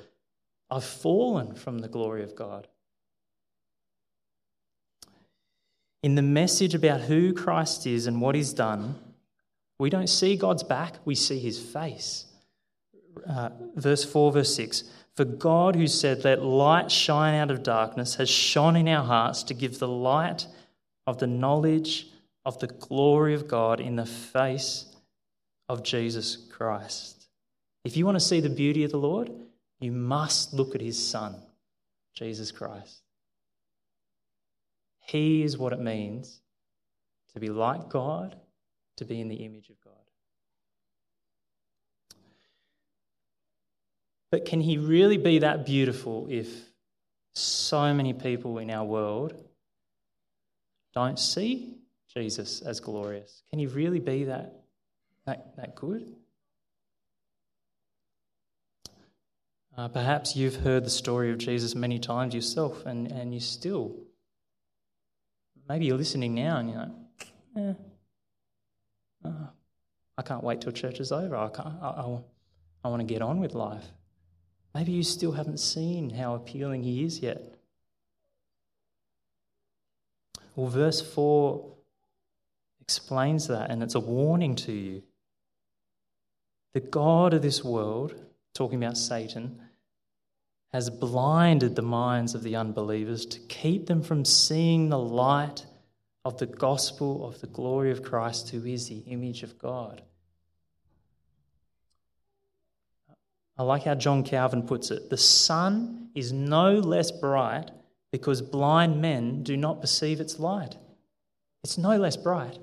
I've 0.69 0.86
fallen 0.86 1.56
from 1.56 1.80
the 1.80 1.89
glory 1.89 2.24
of 2.24 2.34
God. 2.34 2.69
In 6.04 6.15
the 6.15 6.21
message 6.21 6.74
about 6.74 7.02
who 7.02 7.34
Christ 7.34 7.86
is 7.86 8.08
and 8.08 8.21
what 8.21 8.34
he's 8.34 8.54
done, 8.54 8.95
we 9.78 9.89
don't 9.89 10.08
see 10.08 10.38
God's 10.38 10.63
back, 10.63 11.00
we 11.04 11.15
see 11.15 11.38
his 11.38 11.60
face. 11.60 12.28
Uh, 13.30 13.50
verse 13.76 14.06
4, 14.06 14.32
verse 14.32 14.56
6 14.56 14.86
For 15.15 15.26
God, 15.26 15.76
who 15.76 15.88
said, 15.88 16.24
Let 16.24 16.41
light 16.43 16.89
shine 16.91 17.36
out 17.36 17.52
of 17.52 17.63
darkness, 17.63 18.15
has 18.15 18.30
shone 18.30 18.76
in 18.76 18.88
our 18.88 19.04
hearts 19.04 19.43
to 19.43 19.54
give 19.54 19.80
the 19.80 19.88
light 19.88 20.47
of 21.06 21.17
the 21.17 21.28
knowledge 21.28 22.08
of 22.45 22.60
the 22.60 22.67
glory 22.67 23.34
of 23.34 23.47
God 23.47 23.80
in 23.80 23.95
the 23.95 24.06
face 24.06 24.86
of 25.67 25.84
Jesus 25.84 26.38
Christ. 26.52 27.28
If 27.84 27.97
you 27.97 28.06
want 28.06 28.15
to 28.15 28.26
see 28.26 28.39
the 28.39 28.50
beauty 28.50 28.84
of 28.84 28.91
the 28.91 28.97
Lord, 28.97 29.32
you 29.80 29.91
must 29.91 30.54
look 30.54 30.76
at 30.76 30.82
his 30.82 31.04
Son, 31.04 31.36
Jesus 32.13 32.52
Christ. 32.52 33.02
He 35.00 35.43
is 35.43 35.58
what 35.58 35.74
it 35.74 35.80
means 35.80 36.41
to 37.34 37.39
be 37.39 37.50
like 37.50 37.89
God, 37.89 38.36
to 38.97 39.06
be 39.06 39.19
in 39.19 39.28
the 39.28 39.43
image 39.45 39.69
of 39.69 39.81
God. 39.81 39.81
But 44.32 44.46
can 44.46 44.62
he 44.62 44.78
really 44.78 45.17
be 45.17 45.39
that 45.39 45.65
beautiful 45.65 46.28
if 46.30 46.48
so 47.34 47.94
many 47.94 48.13
people 48.13 48.58
in 48.58 48.72
our 48.72 48.86
world 48.86 49.34
don't 50.94 51.20
see 51.20 51.76
Jesus 52.13 52.62
as 52.62 52.80
glorious? 52.80 53.44
Can 53.50 53.60
he 53.60 53.67
really 53.67 54.00
be 54.00 54.26
that, 54.26 54.63
that, 55.26 55.56
that 55.58 55.76
good? 55.76 56.15
Uh, 59.78 59.88
perhaps 59.89 60.36
you've 60.36 60.56
heard 60.56 60.86
the 60.86 60.89
story 60.89 61.32
of 61.32 61.38
Jesus 61.38 61.76
many 61.76 62.00
times 62.00 62.34
yourself, 62.34 62.86
and, 62.86 63.12
and 63.12 63.34
you 63.34 63.39
still 63.39 63.96
Maybe 65.72 65.86
you're 65.86 65.98
listening 65.98 66.36
now 66.36 66.58
and 66.58 66.70
you're 66.70 66.80
like, 66.80 66.89
eh, 67.56 67.74
oh, 69.24 69.50
I 70.17 70.22
can't 70.22 70.44
wait 70.44 70.60
till 70.60 70.74
church 70.74 71.00
is 71.00 71.13
over. 71.13 71.34
I, 71.34 71.48
can't, 71.48 71.76
I, 71.82 71.88
I, 71.88 72.20
I 72.84 72.88
want 72.89 73.00
to 73.00 73.06
get 73.06 73.22
on 73.22 73.39
with 73.39 73.54
life. 73.54 73.86
Maybe 74.74 74.94
you 74.94 75.04
still 75.04 75.34
haven't 75.34 75.60
seen 75.60 76.12
how 76.12 76.36
appealing 76.36 76.84
he 76.84 77.04
is 77.04 77.20
yet. 77.20 77.56
Well, 80.56 80.70
verse 80.70 81.02
4 81.02 81.66
explains 82.82 83.48
that, 83.48 83.70
and 83.70 83.84
it's 83.84 83.96
a 83.96 84.00
warning 84.00 84.56
to 84.58 84.72
you. 84.72 85.04
The 86.74 86.80
God 86.80 87.34
of 87.34 87.42
this 87.42 87.64
world, 87.64 88.16
talking 88.54 88.82
about 88.82 88.98
Satan, 88.98 89.62
has 90.72 90.90
blinded 90.90 91.76
the 91.76 91.82
minds 91.82 92.34
of 92.34 92.44
the 92.44 92.56
unbelievers 92.56 93.26
to 93.26 93.40
keep 93.42 93.88
them 93.88 94.02
from 94.02 94.24
seeing 94.24 94.88
the 94.88 94.98
light 94.98 95.66
of 96.24 96.38
the 96.38 96.46
gospel 96.46 97.26
of 97.26 97.42
the 97.42 97.48
glory 97.48 97.92
of 97.92 98.04
Christ, 98.04 98.50
who 98.50 98.66
is 98.66 98.88
the 98.88 99.00
image 99.00 99.44
of 99.44 99.58
God. 99.58 100.02
I 103.62 103.63
like 103.63 103.84
how 103.84 103.93
John 103.93 104.24
Calvin 104.24 104.63
puts 104.63 104.89
it 104.89 105.12
the 105.12 105.17
sun 105.17 106.10
is 106.15 106.34
no 106.34 106.80
less 106.80 107.12
bright 107.12 107.69
because 108.12 108.41
blind 108.41 109.00
men 109.00 109.43
do 109.43 109.56
not 109.56 109.82
perceive 109.82 110.19
its 110.19 110.39
light. 110.39 110.78
It's 111.63 111.78
no 111.78 111.95
less 111.97 112.17
bright. 112.17 112.58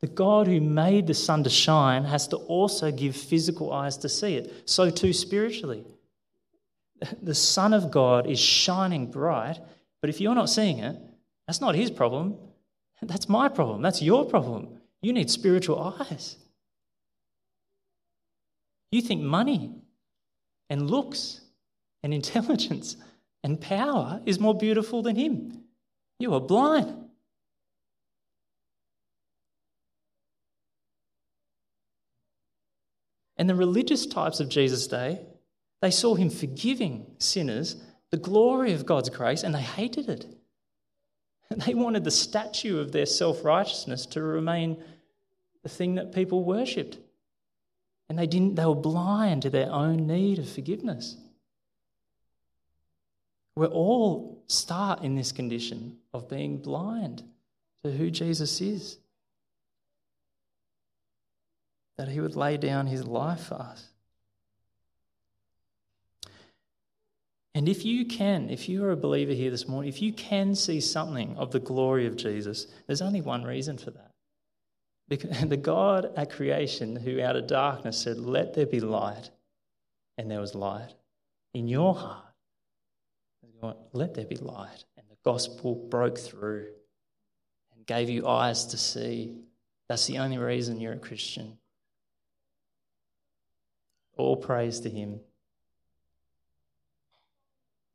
The 0.00 0.08
God 0.08 0.48
who 0.48 0.60
made 0.60 1.06
the 1.06 1.14
sun 1.14 1.44
to 1.44 1.50
shine 1.50 2.02
has 2.02 2.26
to 2.28 2.38
also 2.38 2.90
give 2.90 3.14
physical 3.14 3.72
eyes 3.72 3.96
to 3.98 4.08
see 4.08 4.34
it. 4.34 4.68
So 4.68 4.90
too 4.90 5.12
spiritually 5.12 5.84
the 7.22 7.34
Son 7.34 7.72
of 7.72 7.92
God 7.92 8.26
is 8.26 8.40
shining 8.40 9.12
bright, 9.12 9.60
but 10.00 10.10
if 10.10 10.20
you're 10.20 10.34
not 10.34 10.50
seeing 10.50 10.80
it, 10.80 10.96
that's 11.46 11.60
not 11.60 11.76
his 11.76 11.92
problem. 11.92 12.36
That's 13.00 13.28
my 13.28 13.48
problem. 13.48 13.80
That's 13.80 14.02
your 14.02 14.24
problem. 14.24 14.80
You 15.02 15.12
need 15.12 15.30
spiritual 15.30 15.96
eyes. 16.00 16.36
You 18.90 19.02
think 19.02 19.22
money 19.22 19.72
and 20.70 20.90
looks 20.90 21.40
and 22.02 22.12
intelligence 22.20 22.96
and 23.42 23.60
power 23.60 24.20
is 24.26 24.40
more 24.40 24.54
beautiful 24.54 25.02
than 25.02 25.16
him. 25.16 25.64
You 26.18 26.34
are 26.34 26.40
blind. 26.40 27.04
And 33.36 33.48
the 33.48 33.54
religious 33.54 34.06
types 34.06 34.40
of 34.40 34.48
Jesus' 34.48 34.86
day 34.86 35.20
they 35.82 35.90
saw 35.90 36.14
him 36.14 36.30
forgiving 36.30 37.06
sinners, 37.18 37.76
the 38.10 38.16
glory 38.16 38.72
of 38.72 38.86
God's 38.86 39.10
grace, 39.10 39.42
and 39.42 39.54
they 39.54 39.62
hated 39.62 40.08
it. 40.08 40.26
They 41.64 41.74
wanted 41.74 42.02
the 42.02 42.10
statue 42.10 42.80
of 42.80 42.90
their 42.90 43.06
self 43.06 43.44
righteousness 43.44 44.04
to 44.06 44.22
remain 44.22 44.82
the 45.62 45.68
thing 45.68 45.94
that 45.94 46.12
people 46.12 46.44
worshipped. 46.44 46.98
And 48.08 48.18
they 48.18 48.26
didn't, 48.26 48.54
they 48.54 48.64
were 48.64 48.74
blind 48.74 49.42
to 49.42 49.50
their 49.50 49.70
own 49.70 50.06
need 50.06 50.38
of 50.38 50.48
forgiveness. 50.48 51.16
We 53.56 53.66
all 53.66 54.44
start 54.46 55.02
in 55.02 55.14
this 55.14 55.32
condition 55.32 55.96
of 56.12 56.28
being 56.28 56.58
blind 56.58 57.22
to 57.82 57.90
who 57.90 58.10
Jesus 58.10 58.60
is. 58.60 58.98
That 61.96 62.08
he 62.08 62.20
would 62.20 62.36
lay 62.36 62.58
down 62.58 62.86
his 62.86 63.04
life 63.04 63.46
for 63.46 63.54
us. 63.54 63.88
And 67.54 67.70
if 67.70 67.86
you 67.86 68.04
can, 68.04 68.50
if 68.50 68.68
you 68.68 68.84
are 68.84 68.90
a 68.90 68.96
believer 68.96 69.32
here 69.32 69.50
this 69.50 69.66
morning, 69.66 69.88
if 69.88 70.02
you 70.02 70.12
can 70.12 70.54
see 70.54 70.78
something 70.78 71.34
of 71.38 71.52
the 71.52 71.58
glory 71.58 72.06
of 72.06 72.14
Jesus, 72.14 72.66
there's 72.86 73.00
only 73.00 73.22
one 73.22 73.44
reason 73.44 73.78
for 73.78 73.90
that. 73.92 74.05
Because 75.08 75.40
the 75.48 75.56
God 75.56 76.10
at 76.16 76.30
creation 76.30 76.96
who 76.96 77.20
out 77.20 77.36
of 77.36 77.46
darkness 77.46 77.98
said, 77.98 78.18
Let 78.18 78.54
there 78.54 78.66
be 78.66 78.80
light, 78.80 79.30
and 80.18 80.30
there 80.30 80.40
was 80.40 80.54
light. 80.54 80.94
In 81.54 81.68
your 81.68 81.94
heart, 81.94 82.24
let 83.92 84.14
there 84.14 84.26
be 84.26 84.36
light. 84.36 84.84
And 84.96 85.06
the 85.08 85.16
gospel 85.24 85.74
broke 85.74 86.18
through 86.18 86.66
and 87.74 87.86
gave 87.86 88.10
you 88.10 88.26
eyes 88.26 88.66
to 88.66 88.76
see. 88.76 89.36
That's 89.88 90.06
the 90.06 90.18
only 90.18 90.38
reason 90.38 90.80
you're 90.80 90.92
a 90.92 90.98
Christian. 90.98 91.58
All 94.16 94.36
praise 94.36 94.80
to 94.80 94.90
Him. 94.90 95.20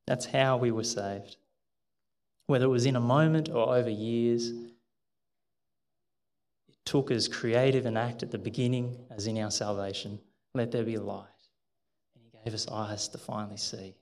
That's 0.08 0.26
how 0.26 0.58
we 0.58 0.72
were 0.72 0.84
saved. 0.84 1.38
Whether 2.48 2.66
it 2.66 2.70
was 2.70 2.86
in 2.86 2.96
a 2.96 3.02
moment 3.02 3.50
or 3.50 3.76
over 3.76 3.90
years, 3.90 4.52
took 6.92 7.10
as 7.10 7.30
creative 7.30 7.86
an 7.86 7.96
act 7.96 8.22
at 8.22 8.32
the 8.32 8.38
beginning 8.38 8.98
as 9.12 9.26
in 9.26 9.38
our 9.38 9.50
salvation. 9.50 10.20
Let 10.54 10.74
there 10.74 10.84
be 10.84 10.98
light. 10.98 11.24
And 12.14 12.26
He 12.26 12.38
gave 12.44 12.54
us 12.54 12.68
eyes 12.68 13.08
to 13.08 13.18
finally 13.18 13.56
see. 13.56 13.96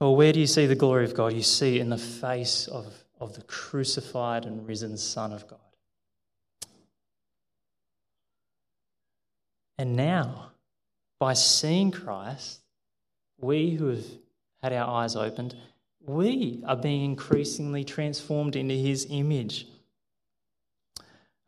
Well, 0.00 0.16
where 0.16 0.32
do 0.32 0.40
you 0.40 0.48
see 0.48 0.66
the 0.66 0.74
glory 0.74 1.04
of 1.04 1.14
God? 1.14 1.34
You 1.34 1.42
see 1.42 1.78
in 1.78 1.88
the 1.88 1.98
face 1.98 2.66
of, 2.66 2.92
of 3.20 3.34
the 3.34 3.42
crucified 3.42 4.44
and 4.44 4.66
risen 4.66 4.96
Son 4.96 5.32
of 5.32 5.46
God. 5.46 5.60
And 9.78 9.94
now, 9.94 10.50
by 11.20 11.34
seeing 11.34 11.92
Christ, 11.92 12.58
we 13.38 13.70
who 13.70 13.90
have 13.90 14.04
had 14.64 14.72
our 14.72 15.02
eyes 15.02 15.14
opened, 15.14 15.54
we 16.06 16.62
are 16.66 16.76
being 16.76 17.04
increasingly 17.04 17.84
transformed 17.84 18.56
into 18.56 18.74
his 18.74 19.06
image. 19.10 19.66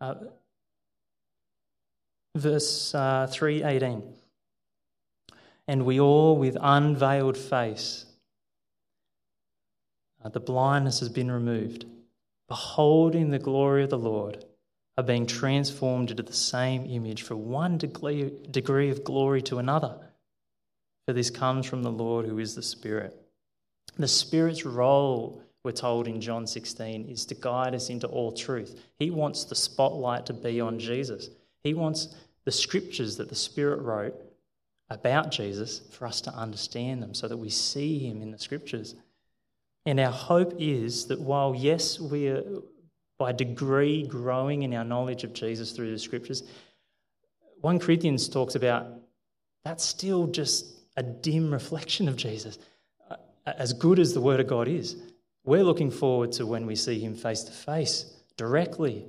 Uh, 0.01 0.15
verse 2.37 2.95
uh, 2.95 3.27
318 3.31 4.03
And 5.69 5.85
we 5.85 6.01
all, 6.01 6.37
with 6.37 6.57
unveiled 6.61 7.37
face, 7.37 8.07
uh, 10.25 10.29
the 10.29 10.41
blindness 10.41 11.01
has 11.01 11.09
been 11.09 11.31
removed, 11.31 11.87
beholding 12.49 13.31
the 13.31 13.39
glory 13.39 13.85
of 13.85 13.91
the 13.91 13.99
Lord, 13.99 14.45
are 14.99 15.05
being 15.05 15.27
transformed 15.27 16.11
into 16.11 16.23
the 16.23 16.33
same 16.33 16.85
image 16.87 17.23
from 17.23 17.49
one 17.49 17.79
degree, 17.79 18.31
degree 18.51 18.91
of 18.91 19.05
glory 19.05 19.41
to 19.43 19.59
another. 19.59 19.99
For 21.07 21.13
this 21.13 21.31
comes 21.31 21.67
from 21.67 21.83
the 21.83 21.91
Lord 21.91 22.27
who 22.27 22.39
is 22.39 22.55
the 22.55 22.63
Spirit. 22.63 23.22
The 23.99 24.09
Spirit's 24.09 24.65
role, 24.65 25.43
we're 25.65 25.73
told 25.73 26.09
in 26.09 26.21
John 26.21 26.47
16, 26.47 27.09
is 27.09 27.27
to 27.27 27.35
guide 27.35 27.75
us 27.75 27.91
into 27.91 28.07
all 28.07 28.33
truth. 28.33 28.81
He 28.99 29.11
wants 29.11 29.45
the 29.45 29.55
spotlight 29.55 30.27
to 30.27 30.33
be 30.33 30.61
on 30.61 30.79
Jesus. 30.79 31.29
He 31.63 31.75
wants 31.75 32.15
the 32.45 32.53
scriptures 32.53 33.17
that 33.19 33.29
the 33.29 33.35
Spirit 33.35 33.81
wrote 33.81 34.15
about 34.91 35.31
Jesus 35.31 35.83
for 35.91 36.07
us 36.07 36.21
to 36.23 36.35
understand 36.35 37.03
them 37.03 37.15
so 37.15 37.29
that 37.29 37.37
we 37.37 37.51
see 37.51 37.99
Him 37.99 38.23
in 38.23 38.31
the 38.31 38.39
scriptures. 38.39 38.95
And 39.87 39.99
our 40.01 40.13
hope 40.13 40.55
is 40.59 41.07
that 41.07 41.21
while, 41.21 41.55
yes, 41.55 41.99
we 42.01 42.29
are 42.29 42.43
by 43.19 43.33
degree 43.33 44.07
growing 44.07 44.63
in 44.63 44.75
our 44.75 44.85
knowledge 44.85 45.25
of 45.25 45.33
Jesus 45.33 45.73
through 45.73 45.91
the 45.91 45.99
scriptures, 45.99 46.43
1 47.61 47.79
Corinthians 47.79 48.29
talks 48.29 48.55
about 48.55 48.87
that's 49.65 49.85
still 49.85 50.27
just 50.27 50.67
a 50.97 51.03
dim 51.03 51.53
reflection 51.53 52.09
of 52.09 52.17
Jesus. 52.17 52.59
As 53.45 53.73
good 53.73 53.99
as 53.99 54.15
the 54.15 54.21
Word 54.21 54.41
of 54.41 54.47
God 54.47 54.69
is, 54.69 54.97
we're 55.45 55.65
looking 55.65 55.91
forward 55.91 56.33
to 56.33 56.47
when 56.47 56.67
we 56.67 56.77
see 56.77 57.01
Him 57.01 57.15
face 57.15 57.43
to 57.45 57.53
face, 57.53 58.13
directly. 58.37 59.07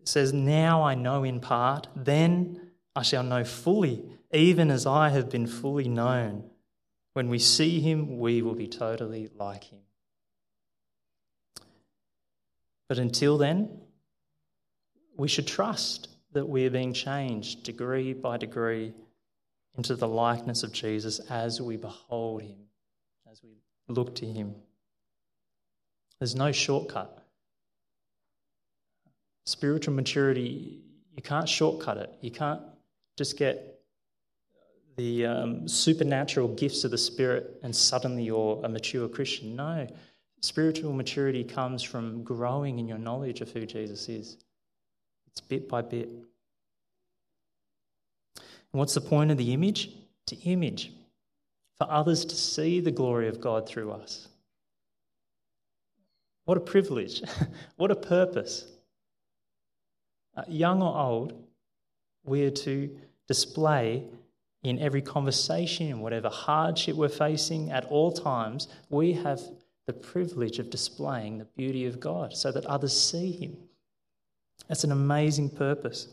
It 0.00 0.08
says, 0.08 0.32
Now 0.32 0.82
I 0.82 0.94
know 0.94 1.24
in 1.24 1.40
part, 1.40 1.88
then 1.94 2.70
I 2.96 3.02
shall 3.02 3.22
know 3.22 3.44
fully, 3.44 4.04
even 4.32 4.70
as 4.70 4.86
I 4.86 5.10
have 5.10 5.30
been 5.30 5.46
fully 5.46 5.88
known. 5.88 6.44
When 7.14 7.28
we 7.28 7.38
see 7.38 7.80
him, 7.80 8.18
we 8.18 8.42
will 8.42 8.54
be 8.54 8.66
totally 8.66 9.30
like 9.38 9.64
him. 9.64 9.80
But 12.88 12.98
until 12.98 13.38
then, 13.38 13.70
we 15.16 15.28
should 15.28 15.46
trust 15.46 16.08
that 16.32 16.48
we 16.48 16.66
are 16.66 16.70
being 16.70 16.92
changed 16.92 17.62
degree 17.62 18.12
by 18.12 18.36
degree 18.36 18.92
into 19.76 19.96
the 19.96 20.08
likeness 20.08 20.62
of 20.62 20.72
Jesus 20.72 21.18
as 21.30 21.60
we 21.60 21.76
behold 21.76 22.42
him, 22.42 22.58
as 23.30 23.42
we 23.42 23.50
look 23.88 24.14
to 24.16 24.26
him. 24.26 24.54
There's 26.18 26.34
no 26.34 26.52
shortcut. 26.52 27.22
Spiritual 29.46 29.94
maturity, 29.94 30.80
you 31.14 31.22
can't 31.22 31.48
shortcut 31.48 31.98
it. 31.98 32.14
You 32.20 32.30
can't 32.30 32.62
just 33.16 33.36
get 33.36 33.80
the 34.96 35.26
um, 35.26 35.68
supernatural 35.68 36.48
gifts 36.48 36.84
of 36.84 36.90
the 36.90 36.98
Spirit 36.98 37.58
and 37.62 37.74
suddenly 37.74 38.22
you're 38.22 38.60
a 38.64 38.68
mature 38.68 39.08
Christian. 39.08 39.56
No. 39.56 39.86
Spiritual 40.40 40.92
maturity 40.92 41.42
comes 41.42 41.82
from 41.82 42.22
growing 42.22 42.78
in 42.78 42.86
your 42.86 42.98
knowledge 42.98 43.40
of 43.40 43.50
who 43.50 43.66
Jesus 43.66 44.08
is. 44.08 44.36
It's 45.26 45.40
bit 45.40 45.68
by 45.68 45.82
bit. 45.82 46.08
And 48.74 48.80
what's 48.80 48.94
the 48.94 49.00
point 49.00 49.30
of 49.30 49.36
the 49.36 49.52
image? 49.52 49.90
To 50.26 50.36
image, 50.40 50.90
for 51.78 51.88
others 51.88 52.24
to 52.24 52.34
see 52.34 52.80
the 52.80 52.90
glory 52.90 53.28
of 53.28 53.40
God 53.40 53.68
through 53.68 53.92
us. 53.92 54.26
What 56.44 56.58
a 56.58 56.60
privilege. 56.60 57.22
what 57.76 57.92
a 57.92 57.94
purpose. 57.94 58.66
Uh, 60.36 60.42
young 60.48 60.82
or 60.82 60.98
old, 60.98 61.34
we're 62.24 62.50
to 62.50 62.90
display 63.28 64.02
in 64.64 64.80
every 64.80 65.02
conversation, 65.02 65.86
in 65.86 66.00
whatever 66.00 66.28
hardship 66.28 66.96
we're 66.96 67.08
facing, 67.08 67.70
at 67.70 67.84
all 67.84 68.10
times, 68.10 68.66
we 68.90 69.12
have 69.12 69.40
the 69.86 69.92
privilege 69.92 70.58
of 70.58 70.68
displaying 70.70 71.38
the 71.38 71.44
beauty 71.44 71.86
of 71.86 72.00
God 72.00 72.32
so 72.36 72.50
that 72.50 72.66
others 72.66 73.00
see 73.00 73.30
Him. 73.30 73.56
That's 74.66 74.82
an 74.82 74.90
amazing 74.90 75.50
purpose. 75.50 76.08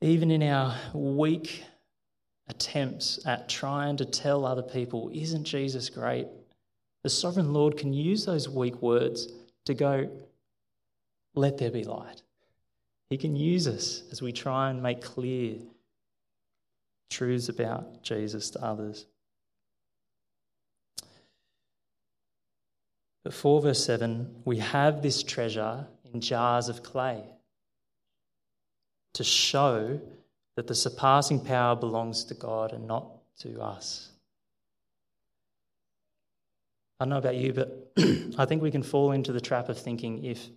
Even 0.00 0.30
in 0.30 0.42
our 0.42 0.76
weak 0.94 1.64
attempts 2.48 3.18
at 3.26 3.48
trying 3.48 3.96
to 3.96 4.04
tell 4.04 4.44
other 4.44 4.62
people, 4.62 5.10
isn't 5.12 5.44
Jesus 5.44 5.90
great? 5.90 6.28
The 7.02 7.10
sovereign 7.10 7.52
Lord 7.52 7.76
can 7.76 7.92
use 7.92 8.24
those 8.24 8.48
weak 8.48 8.80
words 8.80 9.28
to 9.64 9.74
go, 9.74 10.08
let 11.34 11.58
there 11.58 11.70
be 11.70 11.84
light. 11.84 12.22
He 13.10 13.16
can 13.16 13.34
use 13.36 13.66
us 13.66 14.02
as 14.10 14.22
we 14.22 14.32
try 14.32 14.70
and 14.70 14.82
make 14.82 15.00
clear 15.00 15.56
truths 17.10 17.48
about 17.48 18.02
Jesus 18.02 18.50
to 18.50 18.64
others. 18.64 19.06
But 23.24 23.34
4 23.34 23.62
verse 23.62 23.84
7, 23.84 24.42
we 24.44 24.58
have 24.58 25.02
this 25.02 25.22
treasure 25.22 25.86
in 26.12 26.20
jars 26.20 26.68
of 26.68 26.82
clay 26.82 27.24
to 29.18 29.24
show 29.24 30.00
that 30.54 30.68
the 30.68 30.76
surpassing 30.76 31.44
power 31.44 31.74
belongs 31.74 32.22
to 32.22 32.34
God 32.34 32.72
and 32.72 32.86
not 32.86 33.04
to 33.40 33.60
us. 33.60 34.10
I 37.00 37.04
don't 37.04 37.10
know 37.10 37.18
about 37.18 37.34
you, 37.34 37.52
but 37.52 37.92
I 38.38 38.44
think 38.44 38.62
we 38.62 38.70
can 38.70 38.84
fall 38.84 39.10
into 39.10 39.32
the 39.32 39.40
trap 39.40 39.68
of 39.68 39.76
thinking 39.76 40.24
if 40.24 40.48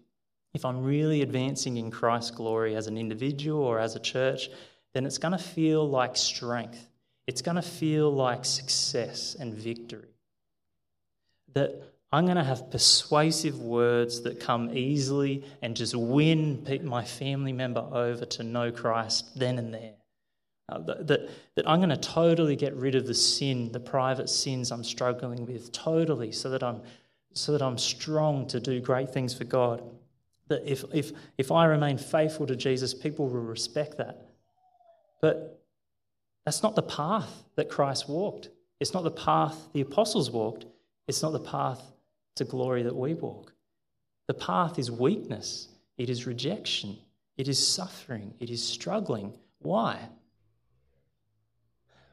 if 0.53 0.63
I'm 0.63 0.83
really 0.83 1.23
advancing 1.23 1.77
in 1.77 1.89
Christ's 1.89 2.31
glory 2.31 2.75
as 2.75 2.85
an 2.85 2.97
individual 2.97 3.63
or 3.63 3.79
as 3.79 3.95
a 3.95 3.99
church, 3.99 4.49
then 4.93 5.07
it's 5.07 5.17
going 5.17 5.31
to 5.31 5.43
feel 5.43 5.89
like 5.89 6.15
strength. 6.15 6.87
It's 7.25 7.41
going 7.41 7.55
to 7.55 7.61
feel 7.63 8.13
like 8.13 8.45
success 8.45 9.35
and 9.39 9.55
victory. 9.55 10.13
That 11.53 11.90
I'm 12.13 12.25
going 12.25 12.37
to 12.37 12.43
have 12.43 12.69
persuasive 12.69 13.59
words 13.61 14.21
that 14.23 14.39
come 14.39 14.69
easily 14.73 15.45
and 15.61 15.75
just 15.75 15.95
win 15.95 16.65
my 16.83 17.05
family 17.05 17.53
member 17.53 17.87
over 17.91 18.25
to 18.25 18.43
know 18.43 18.71
Christ 18.71 19.39
then 19.39 19.57
and 19.57 19.73
there. 19.73 19.93
Uh, 20.67 20.79
that, 20.79 21.07
that, 21.07 21.29
that 21.55 21.69
I'm 21.69 21.79
going 21.79 21.89
to 21.89 21.97
totally 21.97 22.55
get 22.55 22.75
rid 22.75 22.95
of 22.95 23.07
the 23.07 23.13
sin, 23.13 23.71
the 23.71 23.79
private 23.79 24.29
sins 24.29 24.71
I'm 24.71 24.83
struggling 24.83 25.45
with, 25.45 25.71
totally, 25.71 26.31
so 26.31 26.49
that 26.49 26.63
I'm, 26.63 26.81
so 27.33 27.53
that 27.53 27.61
I'm 27.61 27.77
strong 27.77 28.45
to 28.47 28.59
do 28.59 28.81
great 28.81 29.09
things 29.09 29.33
for 29.33 29.45
God. 29.45 29.81
That 30.49 30.69
if, 30.69 30.83
if, 30.93 31.11
if 31.37 31.51
I 31.51 31.65
remain 31.65 31.97
faithful 31.97 32.45
to 32.47 32.57
Jesus, 32.57 32.93
people 32.93 33.29
will 33.29 33.39
respect 33.39 33.97
that. 33.97 34.27
But 35.21 35.61
that's 36.45 36.61
not 36.61 36.75
the 36.75 36.83
path 36.83 37.45
that 37.55 37.69
Christ 37.69 38.09
walked. 38.09 38.49
It's 38.81 38.93
not 38.93 39.03
the 39.03 39.11
path 39.11 39.55
the 39.73 39.81
apostles 39.81 40.29
walked. 40.29 40.65
It's 41.07 41.21
not 41.21 41.31
the 41.31 41.39
path 41.39 41.81
to 42.35 42.45
glory 42.45 42.83
that 42.83 42.95
we 42.95 43.13
walk. 43.13 43.53
The 44.27 44.33
path 44.33 44.79
is 44.79 44.89
weakness, 44.89 45.67
it 45.97 46.09
is 46.09 46.25
rejection, 46.25 46.97
it 47.37 47.47
is 47.47 47.65
suffering, 47.65 48.33
it 48.39 48.49
is 48.49 48.63
struggling. 48.63 49.33
Why? 49.59 50.09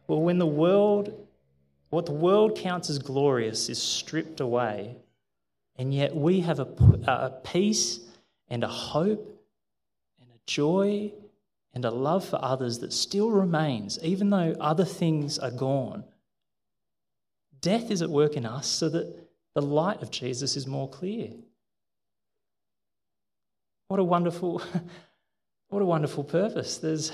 Well, 0.07 0.23
when 0.23 0.39
the 0.39 0.47
world, 0.47 1.27
what 1.91 2.07
the 2.07 2.13
world 2.13 2.57
counts 2.57 2.91
as 2.91 2.99
glorious 2.99 3.69
is 3.69 3.81
stripped 3.81 4.41
away, 4.41 4.97
and 5.77 5.95
yet 5.95 6.15
we 6.17 6.41
have 6.41 6.59
a, 6.59 6.69
a 7.07 7.31
peace 7.45 8.01
and 8.49 8.65
a 8.65 8.69
hope 8.69 9.41
and 10.21 10.31
a 10.31 10.39
joy 10.47 11.13
and 11.75 11.85
a 11.85 11.91
love 11.91 12.25
for 12.25 12.43
others 12.43 12.81
that 12.81 12.93
still 12.93 13.31
remains, 13.31 13.99
even 14.03 14.31
though 14.31 14.57
other 14.61 14.85
things 14.85 15.39
are 15.39 15.51
gone. 15.51 16.05
Death 17.61 17.91
is 17.91 18.03
at 18.03 18.11
work 18.11 18.35
in 18.35 18.47
us 18.47 18.67
so 18.67 18.89
that 18.89 19.28
the 19.59 19.67
light 19.67 20.01
of 20.03 20.13
Jesus 20.13 20.57
is 20.57 20.69
more 20.69 20.89
clear. 20.89 21.31
What 23.89 23.99
a 23.99 24.05
wonderful, 24.05 24.63
what 25.69 25.83
a 25.83 25.85
wonderful 25.85 26.23
purpose. 26.23 26.77
There's 26.79 27.11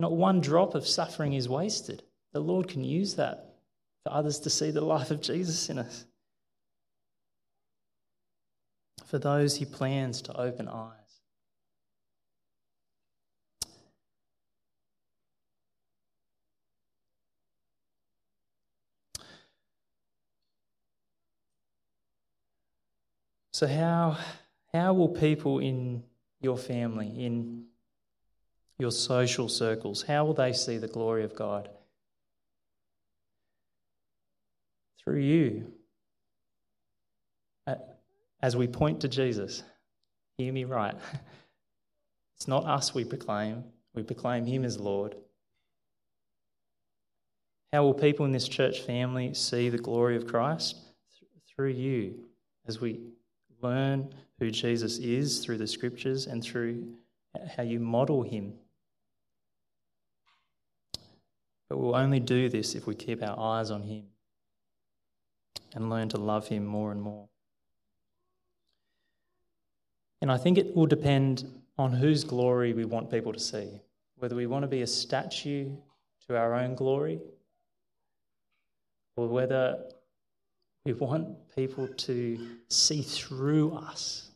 not 0.00 0.10
one 0.10 0.40
drop 0.40 0.74
of 0.74 0.84
suffering 0.84 1.34
is 1.34 1.48
wasted. 1.48 2.02
The 2.32 2.40
Lord 2.40 2.66
can 2.66 2.82
use 2.82 3.14
that 3.14 3.54
for 4.02 4.12
others 4.12 4.40
to 4.40 4.50
see 4.50 4.72
the 4.72 4.80
life 4.80 5.12
of 5.12 5.20
Jesus 5.20 5.70
in 5.70 5.78
us. 5.78 6.04
For 9.06 9.20
those 9.20 9.54
he 9.54 9.64
plans 9.64 10.22
to 10.22 10.36
open 10.36 10.66
eyes. 10.66 11.03
So, 23.54 23.68
how, 23.68 24.18
how 24.72 24.94
will 24.94 25.10
people 25.10 25.60
in 25.60 26.02
your 26.40 26.58
family, 26.58 27.24
in 27.24 27.66
your 28.80 28.90
social 28.90 29.48
circles, 29.48 30.02
how 30.02 30.24
will 30.24 30.34
they 30.34 30.52
see 30.52 30.76
the 30.76 30.88
glory 30.88 31.22
of 31.22 31.36
God? 31.36 31.68
Through 34.98 35.20
you. 35.20 35.72
As 38.42 38.56
we 38.56 38.66
point 38.66 39.02
to 39.02 39.08
Jesus, 39.08 39.62
hear 40.36 40.52
me 40.52 40.64
right. 40.64 40.96
It's 42.36 42.48
not 42.48 42.66
us 42.66 42.92
we 42.92 43.04
proclaim, 43.04 43.62
we 43.94 44.02
proclaim 44.02 44.46
Him 44.46 44.64
as 44.64 44.80
Lord. 44.80 45.14
How 47.72 47.84
will 47.84 47.94
people 47.94 48.26
in 48.26 48.32
this 48.32 48.48
church 48.48 48.80
family 48.80 49.32
see 49.32 49.68
the 49.68 49.78
glory 49.78 50.16
of 50.16 50.26
Christ? 50.26 50.76
Through 51.54 51.70
you, 51.70 52.24
as 52.66 52.80
we 52.80 52.98
learn 53.64 54.14
who 54.38 54.50
Jesus 54.50 54.98
is 54.98 55.44
through 55.44 55.58
the 55.58 55.66
scriptures 55.66 56.26
and 56.26 56.42
through 56.42 56.94
how 57.56 57.62
you 57.62 57.80
model 57.80 58.22
him. 58.22 58.52
But 61.68 61.78
we'll 61.78 61.96
only 61.96 62.20
do 62.20 62.48
this 62.48 62.74
if 62.74 62.86
we 62.86 62.94
keep 62.94 63.22
our 63.22 63.38
eyes 63.38 63.70
on 63.70 63.82
him 63.82 64.04
and 65.74 65.90
learn 65.90 66.08
to 66.10 66.18
love 66.18 66.46
him 66.48 66.64
more 66.64 66.92
and 66.92 67.00
more. 67.00 67.28
And 70.20 70.30
I 70.30 70.36
think 70.36 70.58
it 70.58 70.76
will 70.76 70.86
depend 70.86 71.44
on 71.76 71.92
whose 71.92 72.22
glory 72.22 72.72
we 72.72 72.84
want 72.84 73.10
people 73.10 73.32
to 73.32 73.40
see. 73.40 73.80
Whether 74.16 74.36
we 74.36 74.46
want 74.46 74.62
to 74.62 74.68
be 74.68 74.82
a 74.82 74.86
statue 74.86 75.70
to 76.26 76.36
our 76.36 76.54
own 76.54 76.74
glory, 76.76 77.20
or 79.16 79.28
whether 79.28 79.84
we 80.84 80.92
want 80.92 81.28
people 81.56 81.88
to 81.88 82.38
see 82.68 83.00
through 83.00 83.72
us 83.74 84.30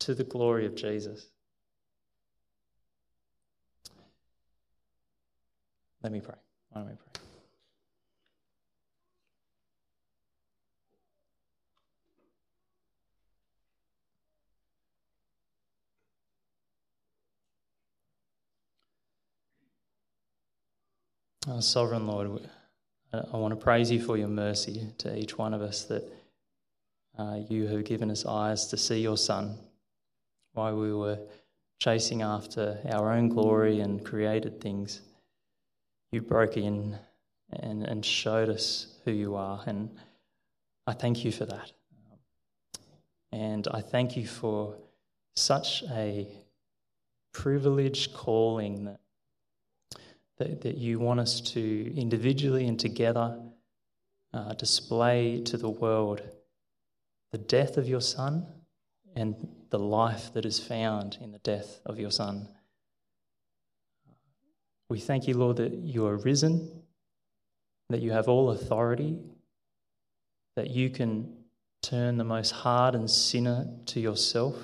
to 0.00 0.14
the 0.14 0.24
glory 0.24 0.66
of 0.66 0.74
Jesus. 0.74 1.26
Let 6.02 6.12
me 6.12 6.20
pray. 6.20 6.34
Why 6.70 6.80
don't 6.80 6.90
we 6.90 6.96
pray? 6.96 7.02
Sovereign 21.60 22.08
Lord, 22.08 22.48
I 23.32 23.36
want 23.36 23.52
to 23.52 23.56
praise 23.56 23.90
you 23.90 24.02
for 24.02 24.16
your 24.16 24.28
mercy 24.28 24.88
to 24.98 25.16
each 25.16 25.38
one 25.38 25.54
of 25.54 25.62
us 25.62 25.84
that 25.84 26.04
uh, 27.18 27.40
you 27.48 27.66
have 27.66 27.84
given 27.84 28.10
us 28.10 28.26
eyes 28.26 28.66
to 28.68 28.76
see 28.76 29.00
your 29.00 29.16
Son 29.16 29.56
while 30.52 30.76
we 30.76 30.92
were 30.92 31.18
chasing 31.78 32.22
after 32.22 32.78
our 32.90 33.12
own 33.12 33.28
glory 33.28 33.80
and 33.80 34.04
created 34.04 34.60
things. 34.60 35.02
You 36.12 36.22
broke 36.22 36.56
in 36.56 36.98
and, 37.50 37.84
and 37.84 38.04
showed 38.04 38.48
us 38.48 38.98
who 39.04 39.12
you 39.12 39.34
are, 39.34 39.62
and 39.66 39.90
I 40.86 40.92
thank 40.92 41.24
you 41.24 41.32
for 41.32 41.46
that. 41.46 41.72
And 43.32 43.66
I 43.72 43.80
thank 43.80 44.16
you 44.16 44.26
for 44.26 44.76
such 45.34 45.82
a 45.90 46.26
privileged 47.32 48.14
calling 48.14 48.84
that 48.86 49.00
that, 50.38 50.62
that 50.62 50.76
you 50.76 50.98
want 50.98 51.20
us 51.20 51.40
to 51.40 51.94
individually 51.96 52.66
and 52.66 52.78
together 52.78 53.38
uh, 54.32 54.52
display 54.54 55.40
to 55.42 55.56
the 55.56 55.68
world 55.68 56.22
the 57.32 57.38
death 57.38 57.76
of 57.76 57.88
your 57.88 58.00
Son 58.00 58.46
and 59.14 59.34
the 59.70 59.78
life 59.78 60.32
that 60.34 60.46
is 60.46 60.58
found 60.58 61.18
in 61.20 61.32
the 61.32 61.38
death 61.38 61.80
of 61.84 61.98
your 61.98 62.10
Son. 62.10 62.48
We 64.88 65.00
thank 65.00 65.26
you, 65.26 65.36
Lord, 65.36 65.56
that 65.56 65.72
you 65.72 66.06
are 66.06 66.16
risen, 66.16 66.82
that 67.88 68.00
you 68.00 68.12
have 68.12 68.28
all 68.28 68.50
authority, 68.50 69.18
that 70.54 70.70
you 70.70 70.90
can 70.90 71.34
turn 71.82 72.16
the 72.16 72.24
most 72.24 72.52
hardened 72.52 73.10
sinner 73.10 73.68
to 73.86 74.00
yourself. 74.00 74.56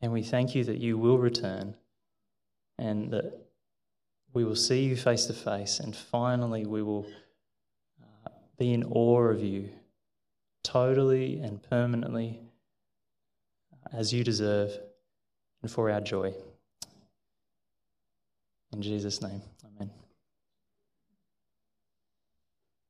And 0.00 0.12
we 0.12 0.22
thank 0.22 0.54
you 0.54 0.64
that 0.64 0.78
you 0.78 0.98
will 0.98 1.18
return 1.18 1.74
and 2.78 3.10
that 3.10 3.47
we 4.32 4.44
will 4.44 4.56
see 4.56 4.84
you 4.84 4.96
face 4.96 5.26
to 5.26 5.32
face, 5.32 5.80
and 5.80 5.94
finally 5.94 6.66
we 6.66 6.82
will 6.82 7.06
uh, 8.02 8.30
be 8.58 8.72
in 8.72 8.84
awe 8.84 9.22
of 9.22 9.40
you 9.40 9.70
totally 10.62 11.40
and 11.40 11.62
permanently 11.62 12.40
as 13.92 14.12
you 14.12 14.22
deserve 14.22 14.70
and 15.62 15.70
for 15.70 15.90
our 15.90 16.00
joy. 16.00 16.32
In 18.72 18.82
Jesus' 18.82 19.22
name. 19.22 19.40